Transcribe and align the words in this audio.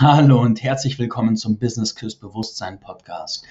Hallo 0.00 0.40
und 0.40 0.62
herzlich 0.62 1.00
willkommen 1.00 1.36
zum 1.36 1.58
Business 1.58 1.96
Küss 1.96 2.14
Bewusstsein 2.14 2.78
Podcast. 2.78 3.44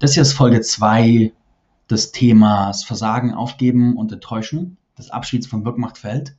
Das 0.00 0.12
hier 0.12 0.20
ist 0.20 0.34
Folge 0.34 0.60
2 0.60 1.32
des 1.88 2.12
Themas 2.12 2.84
Versagen, 2.84 3.32
Aufgeben 3.32 3.96
und 3.96 4.12
Enttäuschen, 4.12 4.76
des 4.98 5.08
Abschieds 5.08 5.46
vom 5.46 5.64
Wirkmachtfeld. 5.64 6.36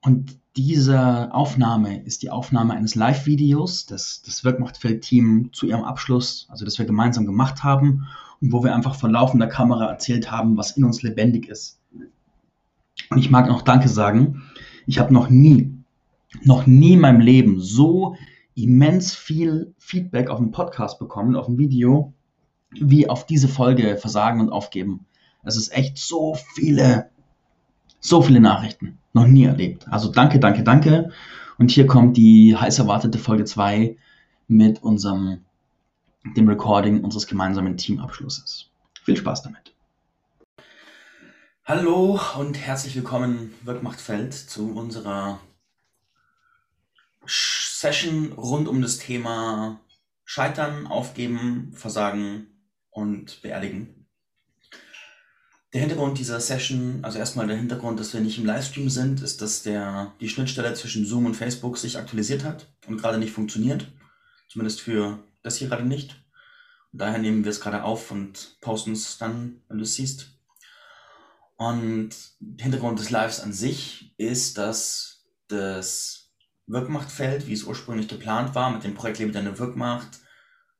Und 0.00 0.38
diese 0.56 1.28
Aufnahme 1.34 2.02
ist 2.02 2.22
die 2.22 2.30
Aufnahme 2.30 2.72
eines 2.72 2.94
Live-Videos, 2.94 3.84
das 3.84 4.22
das 4.22 4.42
Wirkmachtfeld-Team 4.42 5.50
zu 5.52 5.66
ihrem 5.66 5.84
Abschluss, 5.84 6.46
also 6.48 6.64
das 6.64 6.78
wir 6.78 6.86
gemeinsam 6.86 7.26
gemacht 7.26 7.62
haben 7.62 8.06
und 8.40 8.52
wo 8.54 8.64
wir 8.64 8.74
einfach 8.74 8.94
vor 8.94 9.10
laufender 9.10 9.48
Kamera 9.48 9.84
erzählt 9.84 10.30
haben, 10.30 10.56
was 10.56 10.78
in 10.78 10.84
uns 10.84 11.02
lebendig 11.02 11.50
ist. 11.50 11.78
Und 13.10 13.18
ich 13.18 13.30
mag 13.30 13.48
noch 13.48 13.60
Danke 13.60 13.90
sagen. 13.90 14.44
Ich 14.86 14.98
habe 14.98 15.12
noch 15.12 15.28
nie, 15.28 15.74
noch 16.42 16.66
nie 16.66 16.94
in 16.94 17.00
meinem 17.00 17.20
Leben 17.20 17.60
so 17.60 18.16
immens 18.62 19.14
viel 19.14 19.74
Feedback 19.78 20.30
auf 20.30 20.38
dem 20.38 20.50
Podcast 20.50 20.98
bekommen, 20.98 21.36
auf 21.36 21.46
dem 21.46 21.58
Video, 21.58 22.12
wie 22.70 23.08
auf 23.08 23.24
diese 23.24 23.48
Folge 23.48 23.96
Versagen 23.96 24.40
und 24.40 24.50
Aufgeben. 24.50 25.06
Es 25.44 25.56
ist 25.56 25.72
echt 25.72 25.98
so 25.98 26.36
viele, 26.54 27.10
so 28.00 28.20
viele 28.20 28.40
Nachrichten. 28.40 28.98
Noch 29.12 29.26
nie 29.26 29.44
erlebt. 29.44 29.86
Also 29.88 30.10
danke, 30.10 30.38
danke, 30.40 30.62
danke. 30.62 31.10
Und 31.58 31.70
hier 31.70 31.86
kommt 31.86 32.16
die 32.16 32.56
heiß 32.56 32.78
erwartete 32.78 33.18
Folge 33.18 33.44
2 33.44 33.96
mit 34.48 34.82
unserem, 34.82 35.44
dem 36.36 36.48
Recording 36.48 37.02
unseres 37.02 37.26
gemeinsamen 37.26 37.76
Teamabschlusses. 37.76 38.70
Viel 39.04 39.16
Spaß 39.16 39.42
damit. 39.42 39.74
Hallo 41.64 42.18
und 42.38 42.58
herzlich 42.58 42.96
willkommen, 42.96 43.52
Wirkmachtfeld, 43.62 44.32
zu 44.34 44.72
unserer 44.74 45.38
Session 47.80 48.32
rund 48.32 48.66
um 48.66 48.82
das 48.82 48.98
Thema 48.98 49.80
Scheitern, 50.24 50.88
Aufgeben, 50.88 51.70
Versagen 51.74 52.48
und 52.90 53.40
Beerdigen. 53.40 54.08
Der 55.72 55.82
Hintergrund 55.82 56.18
dieser 56.18 56.40
Session, 56.40 56.98
also 57.02 57.20
erstmal 57.20 57.46
der 57.46 57.56
Hintergrund, 57.56 58.00
dass 58.00 58.12
wir 58.12 58.20
nicht 58.20 58.36
im 58.36 58.46
Livestream 58.46 58.90
sind, 58.90 59.22
ist, 59.22 59.42
dass 59.42 59.62
der, 59.62 60.12
die 60.20 60.28
Schnittstelle 60.28 60.74
zwischen 60.74 61.06
Zoom 61.06 61.26
und 61.26 61.36
Facebook 61.36 61.78
sich 61.78 61.96
aktualisiert 61.96 62.42
hat 62.42 62.66
und 62.88 62.96
gerade 62.96 63.18
nicht 63.18 63.32
funktioniert. 63.32 63.86
Zumindest 64.48 64.80
für 64.80 65.20
das 65.44 65.58
hier 65.58 65.68
gerade 65.68 65.86
nicht. 65.86 66.16
Und 66.92 67.00
daher 67.00 67.18
nehmen 67.18 67.44
wir 67.44 67.52
es 67.52 67.60
gerade 67.60 67.84
auf 67.84 68.10
und 68.10 68.56
posten 68.60 68.90
es 68.90 69.18
dann, 69.18 69.62
wenn 69.68 69.78
du 69.78 69.84
es 69.84 69.94
siehst. 69.94 70.30
Und 71.54 72.10
der 72.40 72.64
Hintergrund 72.64 72.98
des 72.98 73.10
Lives 73.10 73.38
an 73.38 73.52
sich 73.52 74.14
ist, 74.16 74.58
dass 74.58 75.28
das 75.46 76.17
Wirkmachtfeld, 76.68 77.46
wie 77.46 77.54
es 77.54 77.64
ursprünglich 77.64 78.08
geplant 78.08 78.54
war, 78.54 78.70
mit 78.70 78.84
dem 78.84 78.94
Projekt 78.94 79.18
Lebe 79.18 79.32
deine 79.32 79.58
Wirkmacht, 79.58 80.20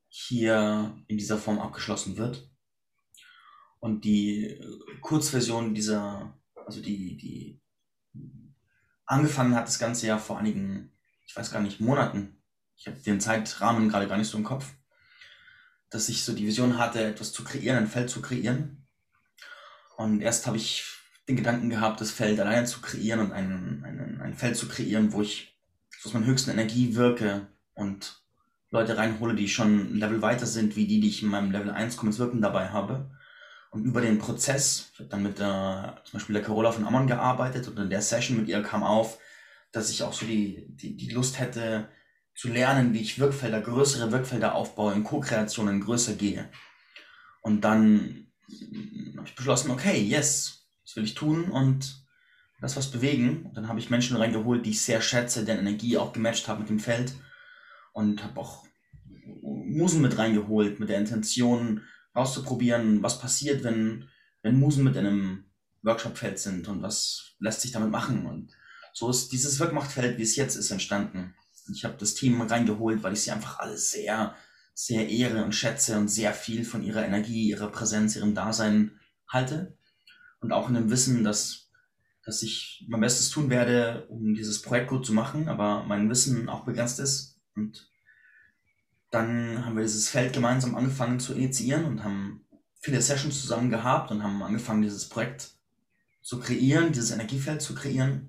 hier 0.08 0.96
in 1.06 1.18
dieser 1.18 1.38
Form 1.38 1.58
abgeschlossen 1.58 2.16
wird. 2.16 2.50
Und 3.80 4.04
die 4.04 4.60
Kurzversion 5.00 5.74
dieser, 5.74 6.38
also 6.66 6.82
die, 6.82 7.16
die 7.16 7.60
angefangen 9.06 9.54
hat 9.54 9.66
das 9.66 9.78
Ganze 9.78 10.06
ja 10.06 10.18
vor 10.18 10.38
einigen, 10.38 10.92
ich 11.26 11.34
weiß 11.34 11.50
gar 11.50 11.60
nicht, 11.60 11.80
Monaten. 11.80 12.42
Ich 12.76 12.86
habe 12.86 12.98
den 12.98 13.20
Zeitrahmen 13.20 13.88
gerade 13.88 14.06
gar 14.06 14.18
nicht 14.18 14.28
so 14.28 14.38
im 14.38 14.44
Kopf, 14.44 14.72
dass 15.90 16.08
ich 16.08 16.24
so 16.24 16.34
die 16.34 16.46
Vision 16.46 16.78
hatte, 16.78 17.02
etwas 17.02 17.32
zu 17.32 17.44
kreieren, 17.44 17.78
ein 17.78 17.88
Feld 17.88 18.10
zu 18.10 18.20
kreieren. 18.20 18.86
Und 19.96 20.20
erst 20.20 20.46
habe 20.46 20.58
ich 20.58 20.84
den 21.28 21.36
Gedanken 21.36 21.70
gehabt, 21.70 22.00
das 22.00 22.10
Feld 22.10 22.38
alleine 22.40 22.66
zu 22.66 22.80
kreieren 22.80 23.20
und 23.20 23.32
ein, 23.32 23.82
ein, 23.84 24.20
ein 24.20 24.34
Feld 24.34 24.56
zu 24.56 24.68
kreieren, 24.68 25.12
wo 25.12 25.22
ich 25.22 25.57
aus 26.04 26.14
meiner 26.14 26.26
höchsten 26.26 26.50
Energie 26.50 26.94
wirke 26.94 27.46
und 27.74 28.22
Leute 28.70 28.96
reinhole, 28.96 29.34
die 29.34 29.48
schon 29.48 29.92
ein 29.92 29.94
Level 29.96 30.22
weiter 30.22 30.46
sind, 30.46 30.76
wie 30.76 30.86
die, 30.86 31.00
die 31.00 31.08
ich 31.08 31.22
in 31.22 31.28
meinem 31.28 31.50
Level 31.50 31.70
1 31.70 31.96
Commons 31.96 32.18
Wirken 32.18 32.42
dabei 32.42 32.68
habe. 32.68 33.10
Und 33.70 33.84
über 33.84 34.00
den 34.00 34.18
Prozess, 34.18 34.90
ich 34.92 35.00
habe 35.00 35.10
dann 35.10 35.22
mit 35.22 35.38
der, 35.38 36.00
zum 36.04 36.18
Beispiel 36.18 36.34
der 36.34 36.42
Carola 36.42 36.72
von 36.72 36.86
Ammon 36.86 37.06
gearbeitet 37.06 37.68
und 37.68 37.78
in 37.78 37.90
der 37.90 38.02
Session 38.02 38.36
mit 38.36 38.48
ihr 38.48 38.62
kam 38.62 38.82
auf, 38.82 39.18
dass 39.72 39.90
ich 39.90 40.02
auch 40.02 40.12
so 40.12 40.26
die, 40.26 40.66
die, 40.68 40.96
die 40.96 41.10
Lust 41.10 41.38
hätte, 41.38 41.88
zu 42.34 42.48
lernen, 42.48 42.94
wie 42.94 43.00
ich 43.00 43.18
Wirkfelder, 43.18 43.60
größere 43.60 44.12
Wirkfelder 44.12 44.54
aufbaue, 44.54 44.94
in 44.94 45.04
Co-Kreationen 45.04 45.80
größer 45.80 46.14
gehe. 46.14 46.48
Und 47.42 47.62
dann 47.62 48.28
habe 49.16 49.26
ich 49.26 49.34
beschlossen, 49.34 49.70
okay, 49.70 50.00
yes, 50.00 50.68
das 50.84 50.96
will 50.96 51.04
ich 51.04 51.14
tun 51.14 51.50
und 51.50 52.06
lass 52.60 52.76
was 52.76 52.90
bewegen. 52.90 53.46
Und 53.46 53.56
dann 53.56 53.68
habe 53.68 53.78
ich 53.78 53.90
Menschen 53.90 54.16
reingeholt, 54.16 54.66
die 54.66 54.70
ich 54.70 54.82
sehr 54.82 55.00
schätze, 55.00 55.44
deren 55.44 55.60
Energie 55.60 55.96
auch 55.96 56.12
gematcht 56.12 56.48
habe 56.48 56.60
mit 56.60 56.68
dem 56.68 56.80
Feld. 56.80 57.12
Und 57.92 58.22
habe 58.22 58.40
auch 58.40 58.64
Musen 59.42 60.02
mit 60.02 60.18
reingeholt, 60.18 60.80
mit 60.80 60.88
der 60.88 60.98
Intention 60.98 61.82
auszuprobieren, 62.12 63.02
was 63.02 63.20
passiert, 63.20 63.64
wenn, 63.64 64.08
wenn 64.42 64.58
Musen 64.58 64.84
mit 64.84 64.96
einem 64.96 65.44
Workshop-Feld 65.82 66.38
sind 66.38 66.68
und 66.68 66.82
was 66.82 67.36
lässt 67.38 67.60
sich 67.60 67.72
damit 67.72 67.90
machen. 67.90 68.26
Und 68.26 68.52
so 68.92 69.08
ist 69.10 69.32
dieses 69.32 69.58
Wirkmachtfeld, 69.60 70.18
wie 70.18 70.22
es 70.22 70.36
jetzt 70.36 70.56
ist, 70.56 70.70
entstanden. 70.70 71.34
Ich 71.72 71.84
habe 71.84 71.96
das 71.98 72.14
Team 72.14 72.40
reingeholt, 72.40 73.02
weil 73.02 73.12
ich 73.12 73.22
sie 73.22 73.30
einfach 73.30 73.58
alle 73.58 73.76
sehr, 73.76 74.34
sehr 74.74 75.08
ehre 75.08 75.44
und 75.44 75.54
schätze 75.54 75.98
und 75.98 76.08
sehr 76.08 76.32
viel 76.32 76.64
von 76.64 76.82
ihrer 76.82 77.04
Energie, 77.04 77.48
ihrer 77.48 77.70
Präsenz, 77.70 78.16
ihrem 78.16 78.34
Dasein 78.34 78.98
halte. 79.28 79.76
Und 80.40 80.52
auch 80.52 80.68
in 80.68 80.74
dem 80.74 80.90
Wissen, 80.90 81.24
dass 81.24 81.67
dass 82.28 82.42
ich 82.42 82.84
mein 82.86 83.00
Bestes 83.00 83.30
tun 83.30 83.48
werde, 83.48 84.06
um 84.10 84.34
dieses 84.34 84.60
Projekt 84.60 84.90
gut 84.90 85.06
zu 85.06 85.14
machen, 85.14 85.48
aber 85.48 85.84
mein 85.84 86.10
Wissen 86.10 86.50
auch 86.50 86.66
begrenzt 86.66 87.00
ist. 87.00 87.40
Und 87.56 87.90
dann 89.10 89.64
haben 89.64 89.76
wir 89.76 89.82
dieses 89.82 90.10
Feld 90.10 90.34
gemeinsam 90.34 90.74
angefangen 90.74 91.20
zu 91.20 91.32
initiieren 91.32 91.86
und 91.86 92.04
haben 92.04 92.44
viele 92.80 93.00
Sessions 93.00 93.40
zusammen 93.40 93.70
gehabt 93.70 94.10
und 94.10 94.22
haben 94.22 94.42
angefangen, 94.42 94.82
dieses 94.82 95.08
Projekt 95.08 95.52
zu 96.20 96.38
kreieren, 96.38 96.92
dieses 96.92 97.12
Energiefeld 97.12 97.62
zu 97.62 97.74
kreieren. 97.74 98.28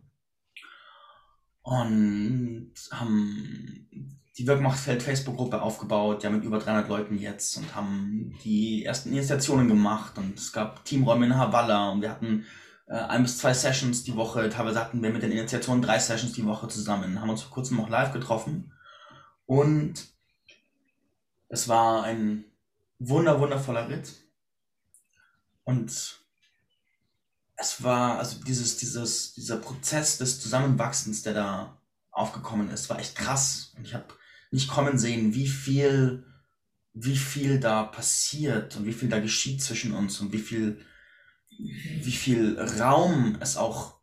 Und 1.62 2.72
haben 2.92 3.90
die 4.38 4.48
Wirkmachtfeld 4.48 5.04
Facebook-Gruppe 5.04 5.62
aufgebaut, 5.62 6.24
ja 6.24 6.30
mit 6.30 6.46
über 6.46 6.59
300 6.59 6.88
Leuten 6.88 7.18
jetzt 7.18 7.58
und 7.58 7.76
haben 7.76 8.34
die 8.46 8.86
ersten 8.86 9.12
Initiationen 9.12 9.68
gemacht 9.68 10.18
und 10.18 10.40
es 10.40 10.54
gab 10.54 10.86
Teamräume 10.86 11.26
in 11.26 11.36
Havala 11.36 11.90
und 11.90 12.02
wir 12.02 12.09
hatten 12.09 12.46
äh, 12.90 12.96
ein 12.96 13.24
bis 13.24 13.38
zwei 13.38 13.54
Sessions 13.54 14.04
die 14.04 14.16
Woche. 14.16 14.50
Teilweise 14.50 14.80
hatten 14.80 15.02
wir 15.02 15.12
mit 15.12 15.22
den 15.22 15.32
Initiationen 15.32 15.82
drei 15.82 16.00
Sessions 16.00 16.34
die 16.34 16.46
Woche 16.46 16.68
zusammen. 16.68 17.22
Haben 17.22 17.30
uns 17.30 17.44
vor 17.44 17.52
kurzem 17.52 17.80
auch 17.80 17.90
live 17.90 18.12
getroffen. 18.12 18.74
Und 19.46 20.08
es 21.48 21.68
war 21.68 22.04
ein 22.04 22.46
wunder, 22.98 23.40
wundervoller 23.40 23.90
Ritt. 23.90 24.12
Und 25.64 26.20
es 27.56 27.84
war, 27.84 28.18
also 28.18 28.44
dieses, 28.44 28.78
dieses, 28.78 29.34
dieser 29.34 29.58
Prozess 29.58 30.18
des 30.18 30.42
Zusammenwachsens, 30.42 31.22
der 31.22 31.34
da 31.34 31.82
aufgekommen 32.12 32.70
ist, 32.72 32.90
war 32.90 33.00
echt 33.00 33.16
krass. 33.16 33.74
Und 33.78 33.86
ich 33.86 33.94
habe 33.94 34.06
nicht 34.50 34.68
kommen 34.68 34.98
sehen, 34.98 35.36
wie 35.36 35.48
viel, 35.48 36.26
wie 36.94 37.18
viel 37.18 37.60
da 37.60 37.84
passiert 37.84 38.76
und 38.78 38.86
wie 38.86 38.94
viel 38.94 39.10
da 39.10 39.20
geschieht 39.20 39.62
zwischen 39.62 39.94
uns 39.94 40.20
und 40.20 40.32
wie 40.32 40.40
viel 40.40 40.84
wie 41.59 42.12
viel 42.12 42.59
Raum 42.59 43.38
es 43.42 43.58
auch 43.58 44.00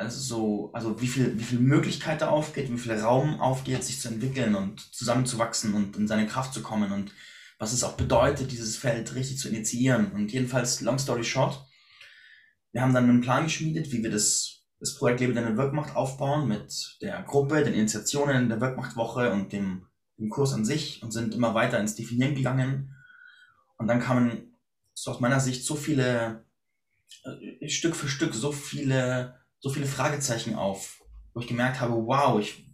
also 0.00 0.18
so, 0.18 0.70
also 0.72 1.00
wie 1.00 1.06
viel, 1.06 1.38
wie 1.38 1.44
viel 1.44 1.60
Möglichkeit 1.60 2.22
da 2.22 2.30
aufgeht, 2.30 2.72
wie 2.72 2.78
viel 2.78 2.94
Raum 2.94 3.38
aufgeht, 3.38 3.84
sich 3.84 4.00
zu 4.00 4.08
entwickeln 4.08 4.54
und 4.54 4.80
zusammenzuwachsen 4.94 5.74
und 5.74 5.96
in 5.96 6.08
seine 6.08 6.26
Kraft 6.26 6.54
zu 6.54 6.62
kommen 6.62 6.90
und 6.90 7.12
was 7.58 7.74
es 7.74 7.84
auch 7.84 7.92
bedeutet, 7.92 8.50
dieses 8.50 8.76
Feld 8.78 9.14
richtig 9.14 9.38
zu 9.38 9.50
initiieren. 9.50 10.12
Und 10.12 10.32
jedenfalls, 10.32 10.80
long 10.80 10.98
story 10.98 11.22
short, 11.22 11.62
wir 12.72 12.80
haben 12.80 12.94
dann 12.94 13.10
einen 13.10 13.20
Plan 13.20 13.44
geschmiedet, 13.44 13.92
wie 13.92 14.02
wir 14.02 14.10
das, 14.10 14.64
das 14.78 14.94
Projekt 14.94 15.20
Lebe 15.20 15.34
deine 15.34 15.58
Wirkmacht 15.58 15.94
aufbauen 15.94 16.48
mit 16.48 16.96
der 17.02 17.22
Gruppe, 17.22 17.62
den 17.62 17.74
Initiationen 17.74 18.48
der 18.48 18.62
Wirkmachtwoche 18.62 19.30
und 19.32 19.52
dem, 19.52 19.86
dem 20.18 20.30
Kurs 20.30 20.54
an 20.54 20.64
sich 20.64 21.02
und 21.02 21.10
sind 21.10 21.34
immer 21.34 21.54
weiter 21.54 21.78
ins 21.78 21.94
Definieren 21.94 22.34
gegangen. 22.34 22.94
Und 23.76 23.88
dann 23.88 24.00
kamen 24.00 24.56
so 24.94 25.10
aus 25.10 25.20
meiner 25.20 25.40
Sicht 25.40 25.66
so 25.66 25.74
viele 25.74 26.46
äh, 26.46 26.49
Stück 27.66 27.96
für 27.96 28.08
Stück 28.08 28.34
so 28.34 28.52
viele, 28.52 29.34
so 29.58 29.70
viele 29.70 29.86
Fragezeichen 29.86 30.54
auf, 30.54 31.02
wo 31.34 31.40
ich 31.40 31.46
gemerkt 31.46 31.80
habe, 31.80 31.94
wow, 31.94 32.40
ich 32.40 32.64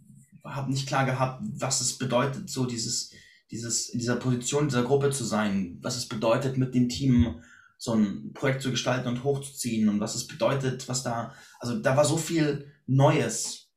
habe 0.43 0.71
nicht 0.71 0.87
klar 0.87 1.05
gehabt, 1.05 1.43
was 1.59 1.81
es 1.81 1.97
bedeutet, 1.97 2.49
so 2.49 2.65
dieses, 2.65 3.11
dieses, 3.51 3.89
in 3.89 3.99
dieser 3.99 4.15
Position 4.15 4.67
dieser 4.67 4.83
Gruppe 4.83 5.11
zu 5.11 5.23
sein, 5.23 5.77
was 5.81 5.97
es 5.97 6.07
bedeutet, 6.07 6.57
mit 6.57 6.73
dem 6.73 6.89
Team 6.89 7.41
so 7.77 7.93
ein 7.93 8.33
Projekt 8.33 8.61
zu 8.61 8.71
gestalten 8.71 9.07
und 9.07 9.23
hochzuziehen 9.23 9.89
und 9.89 9.99
was 9.99 10.15
es 10.15 10.27
bedeutet, 10.27 10.87
was 10.87 11.03
da, 11.03 11.33
also 11.59 11.77
da 11.79 11.95
war 11.95 12.05
so 12.05 12.17
viel 12.17 12.71
Neues. 12.87 13.69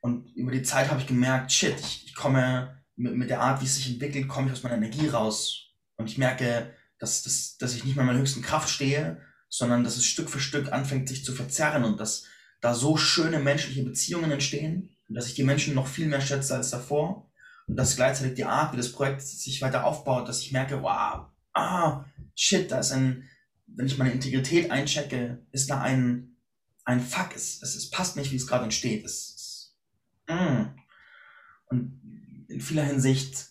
Und 0.00 0.30
über 0.34 0.52
die 0.52 0.62
Zeit 0.62 0.90
habe 0.90 1.00
ich 1.00 1.06
gemerkt, 1.06 1.52
shit, 1.52 1.78
ich, 1.80 2.06
ich 2.06 2.14
komme 2.14 2.82
mit, 2.96 3.14
mit 3.16 3.30
der 3.30 3.40
Art, 3.40 3.60
wie 3.60 3.64
es 3.64 3.76
sich 3.76 3.90
entwickelt, 3.90 4.28
komme 4.28 4.48
ich 4.48 4.52
aus 4.52 4.62
meiner 4.62 4.76
Energie 4.76 5.08
raus. 5.08 5.70
Und 5.96 6.08
ich 6.08 6.18
merke, 6.18 6.74
dass, 6.98 7.22
dass, 7.22 7.56
dass 7.56 7.74
ich 7.74 7.84
nicht 7.84 7.96
mehr 7.96 8.02
in 8.02 8.08
meiner 8.08 8.18
höchsten 8.18 8.42
Kraft 8.42 8.68
stehe, 8.68 9.20
sondern 9.48 9.84
dass 9.84 9.96
es 9.96 10.06
Stück 10.06 10.28
für 10.28 10.40
Stück 10.40 10.72
anfängt 10.72 11.08
sich 11.08 11.24
zu 11.24 11.32
verzerren 11.32 11.84
und 11.84 11.98
dass 12.00 12.24
da 12.60 12.74
so 12.74 12.96
schöne 12.96 13.38
menschliche 13.38 13.82
Beziehungen 13.82 14.30
entstehen 14.30 14.96
und 15.08 15.14
dass 15.14 15.26
ich 15.26 15.34
die 15.34 15.44
Menschen 15.44 15.74
noch 15.74 15.86
viel 15.86 16.06
mehr 16.06 16.20
schätze 16.20 16.54
als 16.54 16.70
davor 16.70 17.30
Und 17.66 17.76
dass 17.76 17.96
gleichzeitig 17.96 18.34
die 18.34 18.44
Art, 18.44 18.72
wie 18.72 18.76
das 18.76 18.92
Projekt 18.92 19.22
sich 19.22 19.62
weiter 19.62 19.84
aufbaut, 19.84 20.28
dass 20.28 20.42
ich 20.42 20.52
merke, 20.52 20.82
wow, 20.82 21.26
ah, 21.52 22.04
shit, 22.34 22.70
da 22.70 22.80
ist 22.80 22.92
ein, 22.92 23.28
wenn 23.66 23.86
ich 23.86 23.98
meine 23.98 24.12
Integrität 24.12 24.70
einchecke, 24.70 25.46
ist 25.52 25.70
da 25.70 25.80
ein, 25.80 26.36
ein 26.84 27.00
Fuck, 27.00 27.36
es, 27.36 27.62
es, 27.62 27.74
es 27.74 27.90
passt 27.90 28.16
nicht, 28.16 28.32
wie 28.32 28.36
es 28.36 28.46
gerade 28.46 28.64
entsteht. 28.64 29.04
Es, 29.04 29.34
es, 30.26 30.34
mm. 30.34 30.78
Und 31.70 32.46
in 32.48 32.60
vieler 32.60 32.84
Hinsicht 32.84 33.48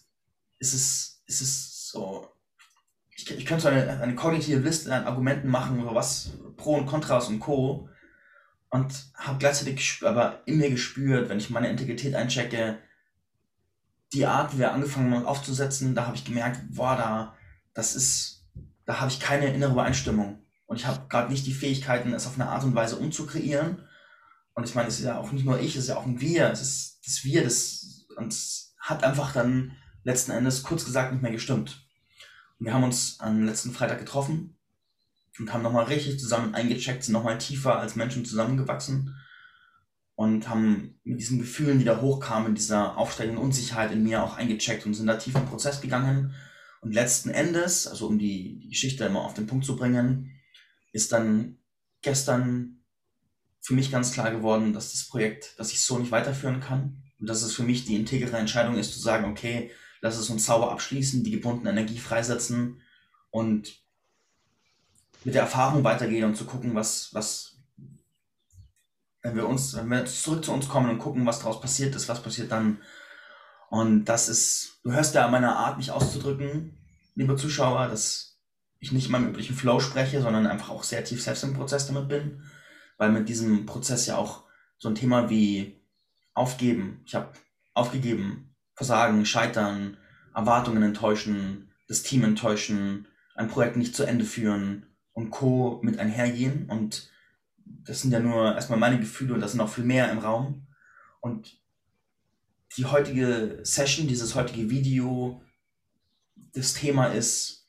ist 0.60 0.74
es, 0.74 1.22
ist 1.28 1.42
es 1.42 1.88
so, 1.90 2.28
ich, 3.18 3.32
ich 3.32 3.46
könnte 3.46 3.64
so 3.64 3.70
eine, 3.70 4.00
eine 4.00 4.16
kognitive 4.16 4.60
Liste 4.60 4.94
an 4.94 5.06
Argumenten 5.06 5.50
machen, 5.50 5.82
über 5.82 5.96
was 5.96 6.32
Pro 6.56 6.76
und 6.76 6.86
Kontras 6.86 7.28
und 7.28 7.40
Co. 7.40 7.90
Und 8.70 8.94
habe 9.16 9.40
gleichzeitig 9.40 10.02
aber 10.04 10.42
in 10.46 10.58
mir 10.58 10.70
gespürt, 10.70 11.30
wenn 11.30 11.40
ich 11.40 11.50
meine 11.50 11.70
Integrität 11.70 12.16
einchecke, 12.16 12.80
die 14.14 14.26
Art, 14.26 14.54
wie 14.54 14.60
wir 14.60 14.74
angefangen 14.74 15.14
haben 15.14 15.26
aufzusetzen, 15.26 15.96
da 15.96 16.06
habe 16.06 16.16
ich 16.16 16.26
gemerkt, 16.26 16.62
boah, 16.70 16.96
da, 16.96 17.36
das 17.74 17.96
ist, 17.96 18.46
da 18.86 19.00
habe 19.00 19.10
ich 19.10 19.20
keine 19.20 19.54
innere 19.54 19.72
Übereinstimmung. 19.72 20.46
Und 20.66 20.78
ich 20.78 20.86
habe 20.86 21.08
gerade 21.10 21.32
nicht 21.32 21.46
die 21.46 21.54
Fähigkeiten, 21.54 22.14
es 22.14 22.28
auf 22.28 22.36
eine 22.36 22.50
Art 22.50 22.64
und 22.64 22.76
Weise 22.76 22.98
umzukreieren. 22.98 23.88
Und 24.54 24.66
ich 24.66 24.76
meine, 24.76 24.90
es 24.90 25.00
ist 25.00 25.06
ja 25.06 25.18
auch 25.18 25.32
nicht 25.32 25.46
nur 25.46 25.60
ich, 25.60 25.76
es 25.76 25.84
ist 25.84 25.90
ja 25.90 25.98
auch 25.98 26.06
ein 26.06 26.20
Wir, 26.20 26.52
es 26.52 26.62
ist 26.62 27.00
das 27.06 27.24
Wir, 27.24 27.44
das 27.44 28.06
und 28.18 28.34
es 28.34 28.76
hat 28.80 29.04
einfach 29.04 29.34
dann 29.34 29.74
letzten 30.04 30.32
Endes 30.32 30.64
kurz 30.64 30.86
gesagt 30.86 31.14
nicht 31.14 31.22
mehr 31.22 31.32
gestimmt. 31.32 31.87
Wir 32.60 32.74
haben 32.74 32.84
uns 32.84 33.20
am 33.20 33.44
letzten 33.44 33.72
Freitag 33.72 34.00
getroffen 34.00 34.58
und 35.40 35.54
haben 35.54 35.62
nochmal 35.62 35.86
richtig 35.86 36.20
zusammen 36.20 36.56
eingecheckt, 36.56 37.04
sind 37.04 37.14
nochmal 37.14 37.38
tiefer 37.38 37.80
als 37.80 37.96
Menschen 37.96 38.26
zusammengewachsen 38.26 39.16
und 40.16 40.50
haben 40.50 41.00
mit 41.04 41.20
diesen 41.20 41.38
Gefühlen, 41.38 41.78
die 41.78 41.86
da 41.86 42.02
hochkamen, 42.02 42.56
dieser 42.56 42.98
aufsteigenden 42.98 43.44
Unsicherheit 43.44 43.92
in 43.92 44.04
mir 44.04 44.24
auch 44.24 44.36
eingecheckt 44.36 44.86
und 44.86 44.96
sind 44.96 45.06
da 45.06 45.16
tief 45.16 45.36
im 45.36 45.46
Prozess 45.46 45.80
gegangen. 45.80 46.34
Und 46.82 46.94
letzten 46.94 47.30
Endes, 47.30 47.86
also 47.86 48.08
um 48.08 48.18
die, 48.18 48.60
die 48.60 48.70
Geschichte 48.70 49.06
immer 49.06 49.24
auf 49.24 49.36
den 49.36 49.46
Punkt 49.46 49.66
zu 49.66 49.76
bringen, 49.76 50.32
ist 50.92 51.12
dann 51.12 51.60
gestern 52.02 52.84
für 53.62 53.76
mich 53.76 53.92
ganz 53.92 54.12
klar 54.12 54.32
geworden, 54.32 54.74
dass 54.74 54.92
das 54.92 55.08
Projekt, 55.08 55.60
dass 55.60 55.72
ich 55.72 55.82
so 55.82 56.00
nicht 56.00 56.12
weiterführen 56.12 56.62
kann. 56.62 57.04
Und 57.20 57.28
dass 57.28 57.42
es 57.42 57.54
für 57.54 57.64
mich 57.64 57.86
die 57.86 57.96
integere 57.96 58.38
Entscheidung 58.38 58.78
ist, 58.78 58.94
zu 58.94 59.00
sagen, 59.00 59.26
okay, 59.26 59.72
lass 60.02 60.18
es 60.18 60.30
uns 60.30 60.46
sauber 60.46 60.72
abschließen, 60.72 61.24
die 61.24 61.32
gebundene 61.32 61.72
Energie 61.72 62.00
freisetzen 62.00 62.82
und 63.32 63.82
mit 65.24 65.36
der 65.36 65.44
Erfahrung 65.44 65.84
weitergehen 65.84 66.24
und 66.24 66.36
zu 66.36 66.46
gucken, 66.46 66.76
was, 66.76 67.14
was, 67.14 67.58
wenn 69.22 69.36
wir 69.36 69.48
uns, 69.48 69.76
wenn 69.76 69.90
wir 69.90 70.06
zurück 70.06 70.46
zu 70.46 70.52
uns 70.54 70.70
kommen 70.70 70.90
und 70.90 71.00
gucken, 71.00 71.26
was 71.26 71.40
daraus 71.40 71.60
passiert 71.60 71.96
ist, 71.96 72.08
was 72.08 72.24
passiert 72.24 72.52
dann. 72.52 72.82
Und 73.70 74.06
das 74.06 74.30
ist, 74.30 74.80
du 74.84 74.94
hörst 74.94 75.16
ja 75.16 75.26
an 75.26 75.32
meiner 75.32 75.58
Art, 75.58 75.78
mich 75.78 75.92
auszudrücken, 75.92 76.78
liebe 77.16 77.36
Zuschauer, 77.36 77.88
dass 77.88 78.38
ich 78.80 78.92
nicht 78.92 79.08
in 79.08 79.12
meinem 79.12 79.30
üblichen 79.30 79.56
Flow 79.56 79.80
spreche, 79.80 80.22
sondern 80.22 80.48
einfach 80.48 80.70
auch 80.70 80.84
sehr 80.84 81.04
tief 81.04 81.22
selbst 81.22 81.44
im 81.44 81.54
Prozess 81.54 81.88
damit 81.88 82.08
bin, 82.08 82.44
weil 82.98 83.12
mit 83.12 83.28
diesem 83.28 83.66
Prozess 83.66 84.06
ja 84.06 84.18
auch 84.18 84.44
so 84.78 84.88
ein 84.88 84.96
Thema 84.96 85.30
wie 85.30 85.82
Aufgeben, 86.34 87.02
ich 87.06 87.16
habe 87.16 87.34
aufgegeben, 87.74 88.47
Versagen, 88.78 89.26
Scheitern, 89.26 89.98
Erwartungen 90.34 90.84
enttäuschen, 90.84 91.72
das 91.88 92.04
Team 92.04 92.24
enttäuschen, 92.24 93.08
ein 93.36 93.48
Projekt 93.48 93.76
nicht 93.76 93.96
zu 93.96 94.04
Ende 94.04 94.24
führen 94.24 94.86
und 95.14 95.32
Co. 95.32 95.80
mit 95.84 96.00
einhergehen 96.00 96.70
und 96.70 97.10
das 97.66 98.02
sind 98.02 98.12
ja 98.12 98.20
nur 98.20 98.54
erstmal 98.56 98.80
meine 98.80 99.00
Gefühle 99.00 99.34
und 99.34 99.42
das 99.42 99.52
sind 99.52 99.58
noch 99.58 99.74
viel 99.74 99.84
mehr 99.84 100.12
im 100.12 100.20
Raum. 100.20 100.68
Und 101.22 101.60
die 102.78 102.86
heutige 102.86 103.60
Session, 103.64 104.08
dieses 104.08 104.36
heutige 104.36 104.70
Video, 104.70 105.42
das 106.36 106.74
Thema 106.74 107.08
ist 107.08 107.68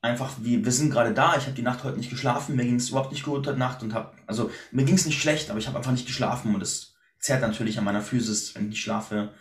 einfach, 0.00 0.34
wie, 0.40 0.64
wir 0.64 0.72
sind 0.72 0.90
gerade 0.90 1.14
da, 1.14 1.36
ich 1.36 1.44
habe 1.44 1.54
die 1.54 1.62
Nacht 1.62 1.84
heute 1.84 1.98
nicht 1.98 2.10
geschlafen, 2.10 2.56
mir 2.56 2.64
ging 2.64 2.76
es 2.76 2.90
überhaupt 2.90 3.12
nicht 3.12 3.24
gut 3.24 3.46
heute 3.46 3.58
Nacht 3.58 3.82
und 3.82 3.94
habe, 3.94 4.16
also 4.26 4.50
mir 4.72 4.84
ging 4.84 4.96
es 4.96 5.06
nicht 5.06 5.20
schlecht, 5.20 5.50
aber 5.50 5.58
ich 5.58 5.68
habe 5.68 5.78
einfach 5.78 5.92
nicht 5.92 6.06
geschlafen 6.06 6.54
und 6.54 6.62
es 6.62 6.94
zerrt 7.20 7.42
natürlich 7.42 7.78
an 7.78 7.84
meiner 7.84 8.02
Physis, 8.02 8.54
wenn 8.54 8.70
ich 8.70 8.80
schlafe. 8.80 9.32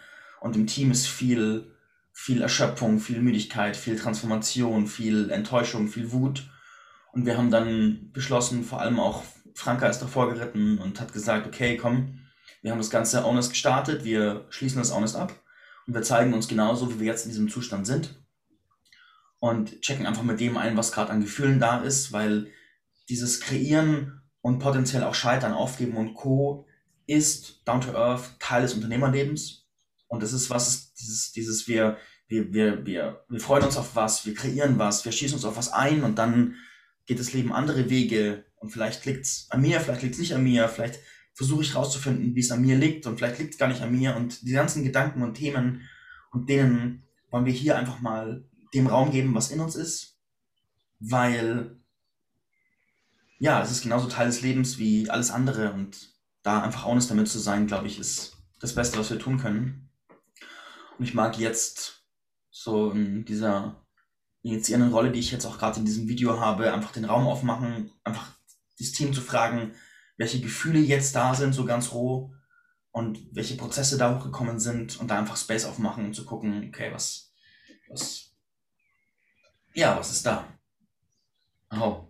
Und 0.42 0.56
im 0.56 0.68
Team 0.68 0.92
ist 0.92 1.08
viel, 1.08 1.72
viel 2.14 2.42
Erschöpfung, 2.42 3.00
viel 3.00 3.22
Müdigkeit, 3.22 3.76
viel 3.76 3.98
Transformation, 3.98 4.88
viel 4.88 5.30
Enttäuschung, 5.30 5.88
viel 5.88 6.12
Wut. 6.12 6.50
Und 7.12 7.26
wir 7.26 7.38
haben 7.38 7.52
dann 7.52 8.12
beschlossen, 8.14 8.64
vor 8.64 8.82
allem 8.82 9.00
auch 9.00 9.24
Franka 9.54 9.88
ist 9.88 10.00
davor 10.00 10.32
geritten 10.32 10.78
und 10.78 11.02
hat 11.02 11.14
gesagt, 11.14 11.48
okay, 11.48 11.78
komm, 11.78 12.20
wir 12.62 12.72
haben 12.72 12.78
das 12.78 12.90
Ganze 12.90 13.24
honest 13.24 13.52
gestartet, 13.52 14.04
wir 14.04 14.46
schließen 14.50 14.78
das 14.78 14.94
honest 14.94 15.16
ab 15.16 15.34
und 15.88 15.94
wir 15.94 16.04
zeigen 16.04 16.34
uns 16.34 16.48
genauso, 16.48 16.94
wie 16.94 17.00
wir 17.00 17.08
jetzt 17.08 17.26
in 17.26 17.32
diesem 17.32 17.50
Zustand 17.50 17.88
sind 17.88 18.16
und 19.40 19.82
checken 19.82 20.06
einfach 20.06 20.24
mit 20.24 20.40
dem 20.40 20.58
ein, 20.58 20.78
was 20.78 20.92
gerade 20.92 21.12
an 21.12 21.22
Gefühlen 21.22 21.60
da 21.60 21.82
ist, 21.82 22.12
weil 22.12 22.52
dieses 23.10 23.40
Kreieren 23.40 24.22
und 24.42 24.60
potenziell 24.60 25.04
auch 25.04 25.16
Scheitern, 25.16 25.54
Aufgeben 25.54 25.98
und 25.98 26.14
Co. 26.14 26.68
ist 27.06 27.62
down 27.66 27.82
to 27.82 27.94
earth 27.94 28.40
Teil 28.40 28.62
des 28.64 28.74
Unternehmerlebens 28.74 29.67
und 30.08 30.24
das 30.24 30.34
ist 30.34 30.50
was, 30.50 30.94
dieses, 30.94 31.32
dieses 31.32 31.68
wir, 31.68 31.98
wir, 32.28 32.54
wir, 32.54 32.86
wir, 32.86 33.26
wir 33.30 33.40
freuen 33.40 33.64
uns 33.64 33.78
auf 33.78 33.96
was, 33.96 34.26
wir 34.26 34.34
kreieren 34.34 34.80
was, 34.80 35.06
wir 35.06 35.12
schießen 35.12 35.36
uns 35.36 35.46
auf 35.46 35.58
was 35.58 35.72
ein 35.72 36.04
und 36.04 36.18
dann 36.18 36.56
geht 37.06 37.20
das 37.20 37.34
Leben 37.34 37.54
andere 37.54 37.90
Wege 37.90 38.46
und 38.58 38.70
vielleicht 38.70 39.06
liegt 39.06 39.26
es 39.26 39.48
an 39.50 39.62
mir, 39.62 39.80
vielleicht 39.80 40.02
liegt 40.02 40.16
es 40.16 40.20
nicht 40.20 40.34
an 40.34 40.44
mir, 40.44 40.68
vielleicht 40.68 41.00
versuche 41.34 41.62
ich 41.62 41.76
rauszufinden, 41.76 42.36
wie 42.36 42.40
es 42.40 42.52
an 42.52 42.62
mir 42.62 42.78
liegt 42.78 43.06
und 43.06 43.18
vielleicht 43.18 43.40
liegt 43.40 43.54
es 43.54 43.60
gar 43.60 43.68
nicht 43.68 43.82
an 43.82 43.92
mir 43.92 44.16
und 44.16 44.46
die 44.48 44.54
ganzen 44.54 44.84
Gedanken 44.84 45.22
und 45.22 45.36
Themen 45.36 45.88
und 46.32 46.50
denen 46.50 47.04
wollen 47.30 47.46
wir 47.46 47.54
hier 47.54 47.78
einfach 47.78 48.00
mal 48.00 48.46
dem 48.74 48.88
Raum 48.88 49.12
geben, 49.12 49.36
was 49.36 49.52
in 49.52 49.60
uns 49.60 49.76
ist, 49.76 50.18
weil 51.00 51.78
ja, 53.40 53.62
es 53.62 53.72
ist 53.72 53.84
genauso 53.84 54.08
Teil 54.08 54.28
des 54.28 54.42
Lebens 54.42 54.78
wie 54.78 55.10
alles 55.10 55.32
andere 55.32 55.72
und 55.74 56.14
da 56.44 56.62
einfach 56.62 56.86
honest 56.86 57.12
damit 57.12 57.28
zu 57.28 57.40
sein, 57.40 57.68
glaube 57.68 57.88
ich, 57.88 58.00
ist 58.00 58.38
das 58.60 58.74
Beste, 58.74 58.98
was 58.98 59.12
wir 59.12 59.20
tun 59.20 59.38
können. 59.38 59.87
Und 60.98 61.06
ich 61.06 61.14
mag 61.14 61.38
jetzt 61.38 62.04
so 62.50 62.92
in 62.92 63.24
dieser 63.26 63.86
initiierenden 64.42 64.92
Rolle, 64.92 65.12
die 65.12 65.20
ich 65.20 65.32
jetzt 65.32 65.46
auch 65.46 65.58
gerade 65.58 65.80
in 65.80 65.86
diesem 65.86 66.08
Video 66.08 66.40
habe, 66.40 66.74
einfach 66.74 66.92
den 66.92 67.06
Raum 67.06 67.28
aufmachen, 67.28 67.92
einfach 68.04 68.32
das 68.80 68.92
Team 68.92 69.14
zu 69.14 69.22
fragen, 69.22 69.74
welche 70.18 70.42
Gefühle 70.42 70.80
jetzt 70.80 71.16
da 71.16 71.36
sind, 71.36 71.54
so 71.54 71.66
ganz 71.66 71.92
roh 71.92 72.34
und 72.92 73.20
welche 73.32 73.58
Prozesse 73.58 73.98
da 73.98 74.16
hochgekommen 74.16 74.60
sind 74.60 75.00
und 75.00 75.10
da 75.10 75.20
einfach 75.20 75.38
Space 75.38 75.66
aufmachen 75.66 76.06
und 76.06 76.16
zu 76.16 76.26
gucken, 76.26 76.68
okay, 76.68 76.92
was, 76.92 77.32
was, 77.90 78.32
ja, 79.74 79.98
was 79.98 80.12
ist 80.12 80.26
da? 80.26 80.48
Oh. 81.72 82.08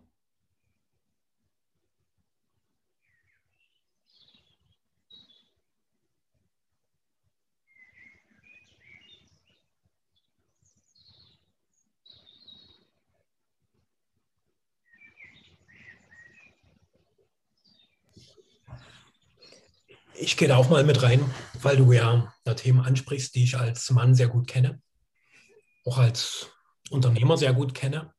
Ich 20.19 20.37
gehe 20.37 20.47
da 20.47 20.57
auch 20.57 20.69
mal 20.69 20.83
mit 20.83 21.03
rein, 21.03 21.23
weil 21.61 21.77
du 21.77 21.91
ja 21.91 22.33
da 22.43 22.53
Themen 22.53 22.79
ansprichst, 22.79 23.35
die 23.35 23.43
ich 23.43 23.57
als 23.57 23.89
Mann 23.91 24.15
sehr 24.15 24.27
gut 24.27 24.47
kenne, 24.47 24.81
auch 25.85 25.97
als 25.97 26.49
Unternehmer 26.89 27.37
sehr 27.37 27.53
gut 27.53 27.73
kenne. 27.73 28.13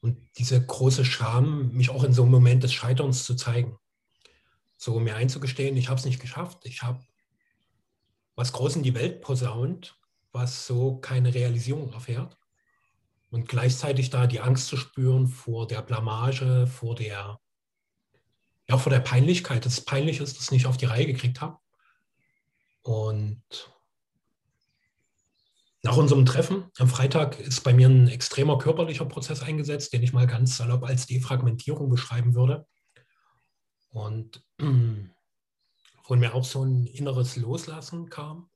Und 0.00 0.18
diese 0.36 0.64
große 0.64 1.04
Scham, 1.04 1.70
mich 1.72 1.90
auch 1.90 2.02
in 2.02 2.12
so 2.12 2.22
einem 2.22 2.32
Moment 2.32 2.64
des 2.64 2.72
Scheiterns 2.72 3.24
zu 3.24 3.36
zeigen. 3.36 3.78
So 4.76 4.98
mir 4.98 5.14
einzugestehen, 5.14 5.76
ich 5.76 5.88
habe 5.88 6.00
es 6.00 6.04
nicht 6.04 6.20
geschafft, 6.20 6.64
ich 6.64 6.82
habe 6.82 7.00
was 8.34 8.52
groß 8.52 8.76
in 8.76 8.82
die 8.82 8.94
Welt 8.94 9.20
posaunt, 9.20 9.96
was 10.32 10.66
so 10.66 10.96
keine 10.96 11.34
Realisierung 11.34 11.92
erfährt. 11.92 12.36
Und 13.30 13.48
gleichzeitig 13.48 14.10
da 14.10 14.26
die 14.26 14.40
Angst 14.40 14.66
zu 14.66 14.76
spüren 14.76 15.28
vor 15.28 15.66
der 15.66 15.82
Blamage, 15.82 16.66
vor 16.66 16.96
der 16.96 17.38
ja, 18.68 18.78
vor 18.78 18.90
der 18.90 19.00
Peinlichkeit, 19.00 19.64
dass 19.66 19.74
es 19.74 19.84
peinlich 19.84 20.20
ist, 20.20 20.36
dass 20.36 20.44
ich 20.44 20.50
nicht 20.50 20.66
auf 20.66 20.76
die 20.76 20.86
Reihe 20.86 21.06
gekriegt 21.06 21.40
habe. 21.40 21.58
Und 22.82 23.42
nach 25.82 25.96
unserem 25.96 26.24
Treffen 26.24 26.70
am 26.78 26.88
Freitag 26.88 27.40
ist 27.40 27.62
bei 27.62 27.72
mir 27.72 27.88
ein 27.88 28.08
extremer 28.08 28.58
körperlicher 28.58 29.04
Prozess 29.04 29.42
eingesetzt, 29.42 29.92
den 29.92 30.02
ich 30.02 30.12
mal 30.12 30.26
ganz 30.26 30.56
salopp 30.56 30.84
als 30.84 31.06
Defragmentierung 31.06 31.90
beschreiben 31.90 32.34
würde. 32.34 32.66
Und 33.90 34.44
von 34.58 36.18
mir 36.18 36.34
auch 36.34 36.44
so 36.44 36.64
ein 36.64 36.86
inneres 36.86 37.36
Loslassen 37.36 38.08
kam 38.10 38.48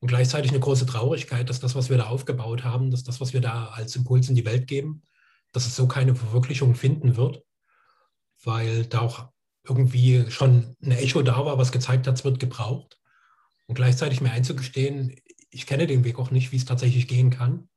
und 0.00 0.08
gleichzeitig 0.08 0.50
eine 0.50 0.60
große 0.60 0.86
Traurigkeit, 0.86 1.48
dass 1.48 1.60
das, 1.60 1.74
was 1.74 1.90
wir 1.90 1.98
da 1.98 2.06
aufgebaut 2.06 2.64
haben, 2.64 2.90
dass 2.90 3.04
das, 3.04 3.20
was 3.20 3.32
wir 3.32 3.40
da 3.40 3.66
als 3.68 3.94
Impuls 3.94 4.28
in 4.28 4.34
die 4.34 4.44
Welt 4.44 4.66
geben, 4.66 5.02
dass 5.52 5.66
es 5.66 5.76
so 5.76 5.86
keine 5.86 6.14
Verwirklichung 6.14 6.74
finden 6.74 7.16
wird, 7.16 7.44
weil 8.42 8.86
da 8.86 9.00
auch 9.00 9.28
irgendwie 9.64 10.30
schon 10.30 10.76
ein 10.82 10.92
Echo 10.92 11.22
da 11.22 11.44
war, 11.44 11.58
was 11.58 11.72
gezeigt 11.72 12.06
hat, 12.06 12.16
es 12.16 12.24
wird 12.24 12.40
gebraucht. 12.40 12.98
Und 13.66 13.76
gleichzeitig 13.76 14.20
mir 14.20 14.32
einzugestehen, 14.32 15.14
ich 15.50 15.66
kenne 15.66 15.86
den 15.86 16.04
Weg 16.04 16.18
auch 16.18 16.30
nicht, 16.30 16.52
wie 16.52 16.56
es 16.56 16.64
tatsächlich 16.64 17.08
gehen 17.08 17.30
kann. 17.30 17.68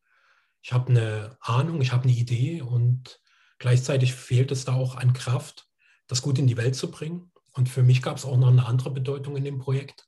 Ich 0.62 0.74
habe 0.74 0.90
eine 0.90 1.38
Ahnung, 1.42 1.82
ich 1.82 1.92
habe 1.92 2.04
eine 2.04 2.14
Idee 2.14 2.62
und 2.62 3.20
gleichzeitig 3.60 4.14
fehlt 4.14 4.52
es 4.52 4.66
da 4.66 4.74
auch 4.74 4.96
an 4.96 5.14
Kraft, 5.14 5.68
das 6.08 6.22
gut 6.22 6.40
in 6.40 6.48
die 6.48 6.58
Welt 6.58 6.76
zu 6.76 6.90
bringen. 6.90 7.32
Und 7.54 7.70
für 7.70 7.84
mich 7.84 8.02
gab 8.02 8.18
es 8.18 8.26
auch 8.26 8.38
noch 8.38 8.50
eine 8.50 8.66
andere 8.66 8.92
Bedeutung 8.92 9.36
in 9.38 9.44
dem 9.44 9.60
Projekt, 9.60 10.08